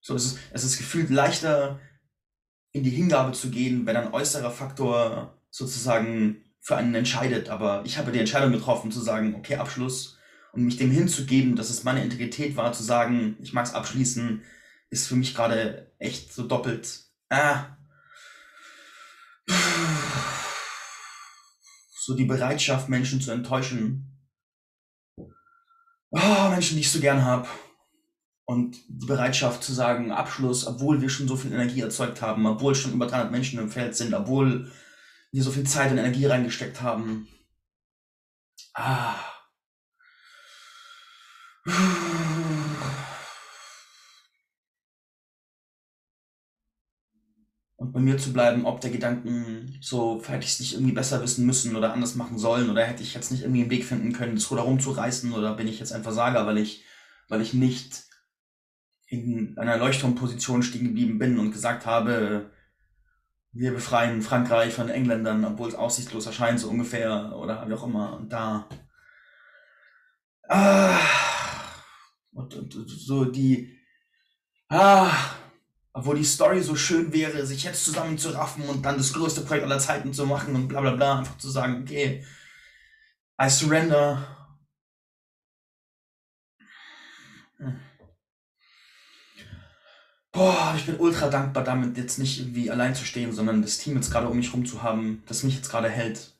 So, 0.00 0.14
es 0.14 0.26
ist, 0.26 0.38
es 0.52 0.64
ist 0.64 0.78
gefühlt 0.78 1.10
leichter, 1.10 1.80
in 2.72 2.84
die 2.84 2.90
Hingabe 2.90 3.32
zu 3.32 3.50
gehen, 3.50 3.86
wenn 3.86 3.96
ein 3.96 4.12
äußerer 4.12 4.50
Faktor 4.50 5.38
sozusagen 5.50 6.44
für 6.60 6.76
einen 6.76 6.94
entscheidet. 6.94 7.48
Aber 7.48 7.82
ich 7.84 7.98
habe 7.98 8.12
die 8.12 8.20
Entscheidung 8.20 8.52
getroffen, 8.52 8.92
zu 8.92 9.00
sagen, 9.00 9.34
okay, 9.34 9.56
Abschluss 9.56 10.18
und 10.52 10.64
mich 10.64 10.76
dem 10.76 10.90
hinzugeben, 10.90 11.56
dass 11.56 11.70
es 11.70 11.84
meine 11.84 12.02
Integrität 12.02 12.56
war, 12.56 12.72
zu 12.72 12.82
sagen, 12.82 13.36
ich 13.40 13.52
mag 13.52 13.66
es 13.66 13.74
abschließen, 13.74 14.42
ist 14.90 15.06
für 15.06 15.16
mich 15.16 15.34
gerade 15.34 15.92
echt 15.98 16.32
so 16.32 16.46
doppelt. 16.46 17.04
Ah. 17.28 17.76
So 21.98 22.14
die 22.14 22.24
Bereitschaft, 22.24 22.88
Menschen 22.88 23.20
zu 23.20 23.30
enttäuschen. 23.30 24.06
Oh, 26.12 26.48
Menschen, 26.50 26.76
die 26.76 26.80
ich 26.80 26.90
so 26.90 27.00
gern 27.00 27.24
habe. 27.24 27.46
Und 28.50 28.78
die 28.88 29.06
Bereitschaft 29.06 29.62
zu 29.62 29.72
sagen, 29.72 30.10
Abschluss, 30.10 30.66
obwohl 30.66 31.00
wir 31.00 31.08
schon 31.08 31.28
so 31.28 31.36
viel 31.36 31.52
Energie 31.52 31.82
erzeugt 31.82 32.20
haben, 32.20 32.44
obwohl 32.46 32.74
schon 32.74 32.92
über 32.92 33.06
300 33.06 33.30
Menschen 33.30 33.60
im 33.60 33.70
Feld 33.70 33.94
sind, 33.94 34.12
obwohl 34.12 34.72
wir 35.30 35.42
so 35.44 35.52
viel 35.52 35.62
Zeit 35.62 35.92
und 35.92 35.98
Energie 35.98 36.26
reingesteckt 36.26 36.82
haben. 36.82 37.28
Ah. 38.74 39.14
Und 47.76 47.92
bei 47.92 48.00
mir 48.00 48.18
zu 48.18 48.32
bleiben, 48.32 48.66
ob 48.66 48.80
der 48.80 48.90
Gedanken 48.90 49.78
so, 49.80 50.20
hätte 50.26 50.44
ich 50.44 50.50
es 50.50 50.58
nicht 50.58 50.72
irgendwie 50.72 50.92
besser 50.92 51.22
wissen 51.22 51.46
müssen 51.46 51.76
oder 51.76 51.92
anders 51.92 52.16
machen 52.16 52.36
sollen 52.36 52.68
oder 52.68 52.84
hätte 52.84 53.04
ich 53.04 53.14
jetzt 53.14 53.30
nicht 53.30 53.42
irgendwie 53.42 53.60
einen 53.60 53.70
Weg 53.70 53.84
finden 53.84 54.12
können, 54.12 54.34
das 54.34 54.50
Ruder 54.50 54.62
rumzureißen 54.62 55.32
oder 55.34 55.54
bin 55.54 55.68
ich 55.68 55.78
jetzt 55.78 55.92
ein 55.92 56.02
Versager, 56.02 56.46
weil 56.46 56.58
ich, 56.58 56.82
weil 57.28 57.42
ich 57.42 57.54
nicht 57.54 58.09
in 59.10 59.58
einer 59.58 59.76
Leuchtturmposition 59.76 60.62
stehen 60.62 60.84
geblieben 60.84 61.18
bin 61.18 61.38
und 61.38 61.50
gesagt 61.50 61.84
habe, 61.84 62.50
wir 63.52 63.72
befreien 63.72 64.22
Frankreich 64.22 64.72
von 64.72 64.88
Engländern, 64.88 65.44
obwohl 65.44 65.68
es 65.68 65.74
aussichtslos 65.74 66.26
erscheint, 66.26 66.60
so 66.60 66.70
ungefähr, 66.70 67.36
oder 67.36 67.68
wie 67.68 67.74
auch 67.74 67.84
immer. 67.84 68.16
Und 68.16 68.32
da. 68.32 68.68
Ah, 70.48 70.96
und, 72.32 72.54
und, 72.54 72.72
so 72.72 73.24
die. 73.24 73.76
Ah, 74.68 75.10
obwohl 75.92 76.16
die 76.16 76.24
Story 76.24 76.62
so 76.62 76.76
schön 76.76 77.12
wäre, 77.12 77.44
sich 77.44 77.64
jetzt 77.64 77.84
zusammenzuraffen 77.84 78.62
und 78.68 78.84
dann 78.86 78.96
das 78.96 79.12
größte 79.12 79.40
Projekt 79.40 79.64
aller 79.64 79.80
Zeiten 79.80 80.12
zu 80.12 80.24
machen 80.24 80.54
und 80.54 80.68
bla 80.68 80.80
bla 80.80 80.92
bla, 80.92 81.18
einfach 81.18 81.36
zu 81.38 81.50
sagen, 81.50 81.82
okay, 81.82 82.24
I 83.42 83.50
surrender. 83.50 84.39
Boah, 90.32 90.74
ich 90.76 90.86
bin 90.86 90.98
ultra 90.98 91.28
dankbar 91.28 91.64
damit, 91.64 91.96
jetzt 91.96 92.18
nicht 92.18 92.38
irgendwie 92.38 92.70
allein 92.70 92.94
zu 92.94 93.04
stehen, 93.04 93.32
sondern 93.32 93.62
das 93.62 93.78
Team 93.78 93.96
jetzt 93.96 94.12
gerade 94.12 94.28
um 94.28 94.36
mich 94.36 94.52
rum 94.54 94.64
zu 94.64 94.82
haben, 94.82 95.22
das 95.26 95.42
mich 95.42 95.56
jetzt 95.56 95.70
gerade 95.70 95.88
hält. 95.88 96.32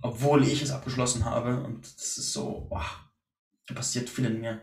Obwohl 0.00 0.44
ich 0.44 0.62
es 0.62 0.70
abgeschlossen 0.70 1.24
habe. 1.24 1.62
Und 1.62 1.84
das 1.96 2.18
ist 2.18 2.32
so, 2.32 2.66
boah, 2.70 2.86
da 3.66 3.74
passiert 3.74 4.08
viel 4.08 4.24
in 4.24 4.40
mir. 4.40 4.62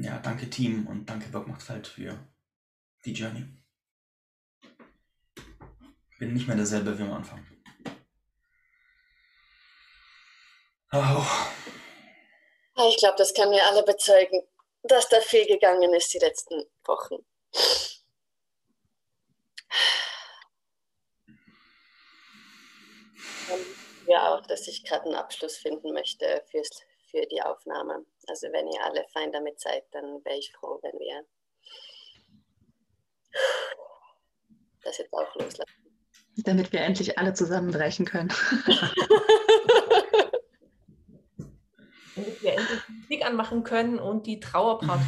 Ja, 0.00 0.20
danke 0.20 0.48
Team 0.48 0.86
und 0.86 1.06
danke 1.06 1.28
Bock 1.28 1.48
macht 1.48 1.60
Feld 1.60 1.88
für 1.88 2.16
die 3.04 3.12
Journey. 3.12 3.44
Bin 6.20 6.34
nicht 6.34 6.46
mehr 6.46 6.56
derselbe 6.56 6.96
wie 6.96 7.02
am 7.02 7.14
Anfang. 7.14 7.44
Oh. 10.92 11.26
Ich 12.88 12.96
glaube, 12.98 13.16
das 13.18 13.34
können 13.34 13.50
wir 13.50 13.66
alle 13.66 13.82
bezeugen, 13.82 14.46
dass 14.84 15.08
da 15.08 15.20
viel 15.20 15.46
gegangen 15.46 15.92
ist 15.92 16.14
die 16.14 16.18
letzten 16.18 16.64
Wochen. 16.84 17.16
Ja, 24.06 24.32
auch, 24.32 24.46
dass 24.46 24.68
ich 24.68 24.84
gerade 24.84 25.06
einen 25.06 25.16
Abschluss 25.16 25.56
finden 25.56 25.92
möchte 25.92 26.44
fürs, 26.50 26.70
für 27.10 27.26
die 27.26 27.42
Aufnahme. 27.42 28.06
Also 28.28 28.48
wenn 28.52 28.68
ihr 28.68 28.84
alle 28.84 29.04
fein 29.12 29.32
damit 29.32 29.58
seid, 29.58 29.84
dann 29.92 30.22
wäre 30.24 30.36
ich 30.36 30.52
froh, 30.52 30.78
wenn 30.82 30.98
wir 30.98 31.24
das 34.82 34.98
jetzt 34.98 35.12
auch 35.14 35.34
loslassen. 35.34 35.72
Damit 36.36 36.72
wir 36.72 36.80
endlich 36.82 37.18
alle 37.18 37.32
zusammenbrechen 37.34 38.04
können. 38.04 38.28
Damit 42.14 42.42
wir 42.42 42.52
endlich 42.52 42.88
Musik 42.88 43.24
anmachen 43.24 43.64
können 43.64 43.98
und 43.98 44.26
die 44.26 44.40
Trauerparty. 44.40 45.04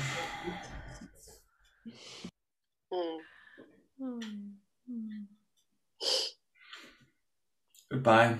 Goodbye. 7.91 8.39